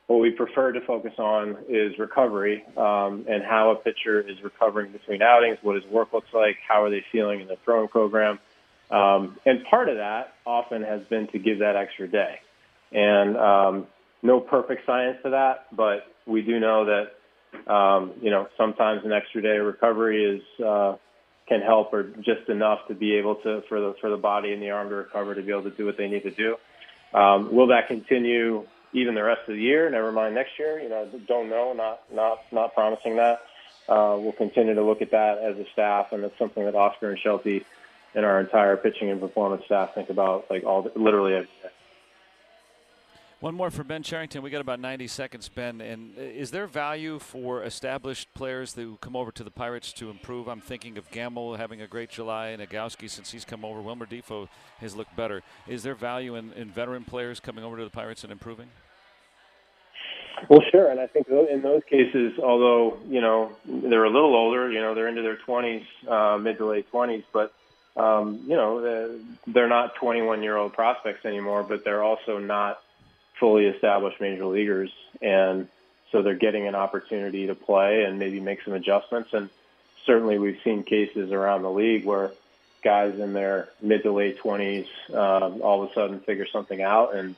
What 0.09 0.19
we 0.19 0.33
prefer 0.33 0.73
to 0.73 0.81
focus 0.81 1.15
on 1.19 1.57
is 1.69 1.97
recovery 1.99 2.65
um, 2.77 3.25
and 3.29 3.43
how 3.43 3.71
a 3.71 3.77
pitcher 3.77 4.21
is 4.21 4.43
recovering 4.43 4.91
between 4.91 5.23
outings, 5.23 5.59
what 5.63 5.77
his 5.77 5.91
work 5.91 6.13
looks 6.13 6.33
like, 6.35 6.57
how 6.67 6.83
are 6.83 6.91
they 6.91 7.05
feeling 7.13 7.41
in 7.41 7.47
the 7.47 7.57
throwing 7.65 7.89
program. 7.89 8.41
Um, 8.91 9.39
and 9.47 9.65
part 9.65 9.89
of 9.89 9.97
that 9.97 10.35
often 10.45 10.83
has 10.83 11.03
been 11.05 11.29
to 11.29 11.39
give 11.39 11.61
that 11.61 11.77
extra 11.77 12.09
day. 12.09 12.41
And 12.95 13.37
um, 13.37 13.87
no 14.23 14.41
perfect 14.41 14.87
science 14.87 15.19
to 15.25 15.31
that, 15.31 15.67
but 15.73 16.07
we 16.27 16.43
do 16.43 16.61
know 16.61 16.87
that, 16.87 17.73
um, 17.73 18.13
you 18.23 18.31
know, 18.31 18.49
sometimes 18.57 19.05
an 19.05 19.13
extra 19.13 19.43
day 19.43 19.57
of 19.57 19.67
recovery 19.67 20.25
is 20.25 20.65
uh, 20.65 20.97
can 21.49 21.61
help 21.61 21.93
or 21.93 22.05
just 22.25 22.49
enough 22.49 22.79
to 22.89 22.95
be 22.95 23.17
able 23.17 23.35
to 23.37 23.63
for 23.69 23.81
the 23.81 23.95
for 24.01 24.11
the 24.11 24.17
body 24.17 24.53
and 24.53 24.63
the 24.63 24.71
arm 24.71 24.89
to 24.89 24.95
recover 24.95 25.35
to 25.35 25.43
be 25.43 25.51
able 25.51 25.65
to 25.65 25.77
do 25.77 25.85
what 25.85 25.97
they 25.99 26.09
need 26.09 26.23
to 26.23 26.31
do. 26.31 26.57
Um, 27.13 27.55
will 27.55 27.67
that 27.69 27.89
continue 27.89 28.65
even 28.93 29.15
the 29.15 29.23
rest 29.23 29.43
of 29.49 29.55
the 29.55 29.61
year? 29.61 29.91
Never 29.91 30.13
mind 30.13 30.35
next 30.35 30.53
year. 30.59 30.81
You 30.81 30.89
know, 30.89 31.09
don't 31.27 31.51
know. 31.51 31.73
Not 31.75 32.01
not 32.13 32.39
not 32.53 32.75
promising 32.75 33.17
that. 33.17 33.41
Uh, 33.89 34.17
we'll 34.19 34.33
continue 34.33 34.75
to 34.75 34.83
look 34.83 35.03
at 35.03 35.11
that 35.11 35.39
as 35.39 35.59
a 35.59 35.67
staff, 35.73 36.07
and 36.13 36.25
it's 36.25 36.39
something 36.39 36.65
that 36.65 36.75
Oscar 36.75 37.11
and 37.11 37.19
Shelty 37.19 37.67
and 38.15 38.25
our 38.25 38.41
entire 38.41 38.77
pitching 38.77 39.11
and 39.11 39.21
performance 39.21 39.65
staff 39.67 39.95
think 39.95 40.09
about 40.09 40.47
like 40.49 40.65
all 40.65 40.89
literally 40.97 41.35
every 41.35 41.49
day. 41.63 41.69
One 43.45 43.57
more 43.57 43.71
for 43.71 43.85
Ben 43.85 44.03
Cherington. 44.03 44.41
We 44.41 44.49
got 44.49 44.63
about 44.63 44.81
90 44.81 45.07
seconds, 45.07 45.51
Ben. 45.51 45.83
And 45.83 46.17
is 46.17 46.51
there 46.51 46.67
value 46.67 47.19
for 47.19 47.63
established 47.63 48.33
players 48.33 48.73
who 48.73 48.97
come 49.03 49.15
over 49.15 49.31
to 49.33 49.45
the 49.45 49.51
Pirates 49.51 49.93
to 49.95 50.09
improve? 50.09 50.49
I'm 50.49 50.63
thinking 50.63 50.97
of 50.97 51.11
Gamel 51.11 51.55
having 51.57 51.83
a 51.83 51.87
great 51.87 52.09
July 52.09 52.49
and 52.49 52.63
Nogowski 52.63 53.11
since 53.11 53.31
he's 53.33 53.45
come 53.45 53.63
over. 53.63 53.83
Wilmer 53.83 54.07
Difo 54.07 54.49
has 54.79 54.97
looked 54.97 55.15
better. 55.15 55.43
Is 55.69 55.83
there 55.83 55.95
value 55.95 56.37
in, 56.37 56.55
in 56.55 56.71
veteran 56.71 57.05
players 57.05 57.39
coming 57.39 57.65
over 57.65 57.77
to 57.77 57.85
the 57.85 57.91
Pirates 57.91 58.23
and 58.23 58.33
improving? 58.33 58.71
Well, 60.49 60.63
sure, 60.71 60.91
and 60.91 60.99
I 60.99 61.07
think 61.07 61.29
in 61.29 61.61
those 61.61 61.83
cases, 61.85 62.39
although 62.43 62.97
you 63.11 63.21
know 63.21 63.55
they're 63.67 64.05
a 64.05 64.11
little 64.11 64.35
older, 64.35 64.73
you 64.73 64.81
know 64.81 64.95
they're 64.95 65.09
into 65.09 65.21
their 65.21 65.37
20s, 65.37 65.85
uh, 66.09 66.39
mid 66.39 66.57
to 66.57 66.65
late 66.65 66.91
20s, 66.91 67.25
but 67.31 67.53
um, 67.95 68.41
you 68.47 68.57
know 68.57 69.21
they're 69.47 69.69
not 69.69 69.97
21 69.97 70.43
year 70.43 70.57
old 70.57 70.73
prospects 70.73 71.27
anymore, 71.27 71.63
but 71.63 71.85
they're 71.85 72.03
also 72.03 72.39
not 72.39 72.79
fully 73.39 73.67
established 73.67 74.21
major 74.21 74.47
leaguers, 74.47 74.91
and 75.21 75.69
so 76.13 76.23
they're 76.23 76.35
getting 76.35 76.67
an 76.69 76.75
opportunity 76.75 77.49
to 77.49 77.55
play 77.55 78.05
and 78.05 78.19
maybe 78.19 78.41
make 78.41 78.63
some 78.63 78.75
adjustments. 78.75 79.31
And 79.33 79.51
certainly, 80.07 80.39
we've 80.39 80.61
seen 80.63 80.85
cases 80.85 81.33
around 81.33 81.63
the 81.63 81.71
league 81.71 82.05
where 82.05 82.31
guys 82.83 83.19
in 83.19 83.33
their 83.33 83.69
mid 83.81 84.03
to 84.03 84.13
late 84.13 84.39
20s 84.39 84.87
um, 85.15 85.63
all 85.63 85.83
of 85.83 85.91
a 85.91 85.95
sudden 85.95 86.21
figure 86.21 86.47
something 86.53 86.83
out 86.83 87.17
and 87.17 87.35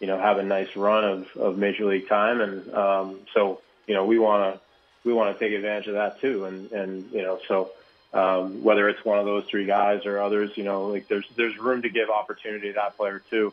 you 0.00 0.06
know 0.06 0.18
have 0.18 0.38
a 0.38 0.42
nice 0.42 0.74
run 0.74 1.04
of, 1.04 1.36
of 1.36 1.58
major 1.58 1.84
league 1.84 2.08
time. 2.08 2.40
And 2.40 2.74
um, 2.74 3.20
so 3.32 3.60
you 3.86 3.94
know 3.94 4.04
we 4.04 4.18
want 4.18 4.54
to 4.54 4.60
we 5.04 5.12
want 5.12 5.38
to 5.38 5.44
take 5.44 5.54
advantage 5.54 5.86
of 5.86 5.94
that 5.94 6.20
too. 6.20 6.44
And 6.44 6.72
and 6.72 7.10
you 7.12 7.22
know 7.22 7.38
so. 7.48 7.70
Um, 8.14 8.62
whether 8.62 8.88
it's 8.88 9.04
one 9.04 9.18
of 9.18 9.26
those 9.26 9.44
three 9.50 9.66
guys 9.66 10.06
or 10.06 10.20
others, 10.20 10.50
you 10.56 10.62
know, 10.62 10.86
like 10.86 11.06
there's 11.06 11.26
there's 11.36 11.58
room 11.58 11.82
to 11.82 11.90
give 11.90 12.08
opportunity 12.08 12.68
to 12.68 12.74
that 12.74 12.96
player 12.96 13.20
too 13.28 13.52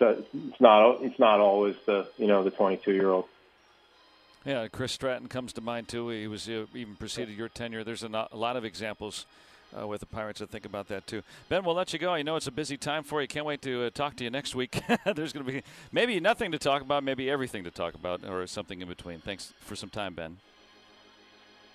it's 0.00 0.60
not 0.60 1.02
it's 1.02 1.18
not 1.18 1.40
always 1.40 1.76
the 1.86 2.08
you 2.16 2.26
know 2.26 2.42
the 2.42 2.50
22 2.50 2.92
year 2.92 3.10
old. 3.10 3.26
Yeah, 4.44 4.68
Chris 4.68 4.92
Stratton 4.92 5.28
comes 5.28 5.52
to 5.54 5.60
mind 5.60 5.88
too. 5.88 6.08
He 6.08 6.26
was 6.26 6.48
uh, 6.48 6.66
even 6.74 6.96
preceded 6.96 7.36
your 7.36 7.48
tenure. 7.48 7.84
There's 7.84 8.02
a, 8.02 8.08
not, 8.08 8.32
a 8.32 8.36
lot 8.36 8.56
of 8.56 8.64
examples 8.64 9.26
uh, 9.78 9.86
with 9.86 10.00
the 10.00 10.06
Pirates. 10.06 10.40
I 10.40 10.46
think 10.46 10.64
about 10.64 10.88
that 10.88 11.06
too. 11.06 11.22
Ben, 11.48 11.64
we'll 11.64 11.74
let 11.74 11.92
you 11.92 11.98
go. 11.98 12.14
I 12.14 12.22
know 12.22 12.36
it's 12.36 12.46
a 12.46 12.52
busy 12.52 12.76
time 12.76 13.02
for 13.02 13.20
you. 13.20 13.28
Can't 13.28 13.44
wait 13.44 13.62
to 13.62 13.84
uh, 13.84 13.90
talk 13.90 14.16
to 14.16 14.24
you 14.24 14.30
next 14.30 14.54
week. 14.54 14.80
There's 15.04 15.32
going 15.32 15.44
to 15.44 15.52
be 15.52 15.62
maybe 15.92 16.18
nothing 16.20 16.52
to 16.52 16.58
talk 16.58 16.82
about, 16.82 17.04
maybe 17.04 17.28
everything 17.28 17.64
to 17.64 17.70
talk 17.70 17.94
about, 17.94 18.24
or 18.24 18.46
something 18.46 18.80
in 18.80 18.88
between. 18.88 19.18
Thanks 19.18 19.52
for 19.60 19.76
some 19.76 19.90
time, 19.90 20.14
Ben. 20.14 20.38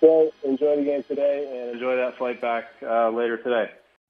Well, 0.00 0.32
enjoy 0.42 0.76
the 0.76 0.84
game 0.84 1.02
today 1.04 1.48
and 1.50 1.74
enjoy 1.74 1.96
that 1.96 2.18
flight 2.18 2.40
back 2.40 2.64
uh, 2.82 3.10
later 3.10 3.36
today. 3.36 3.70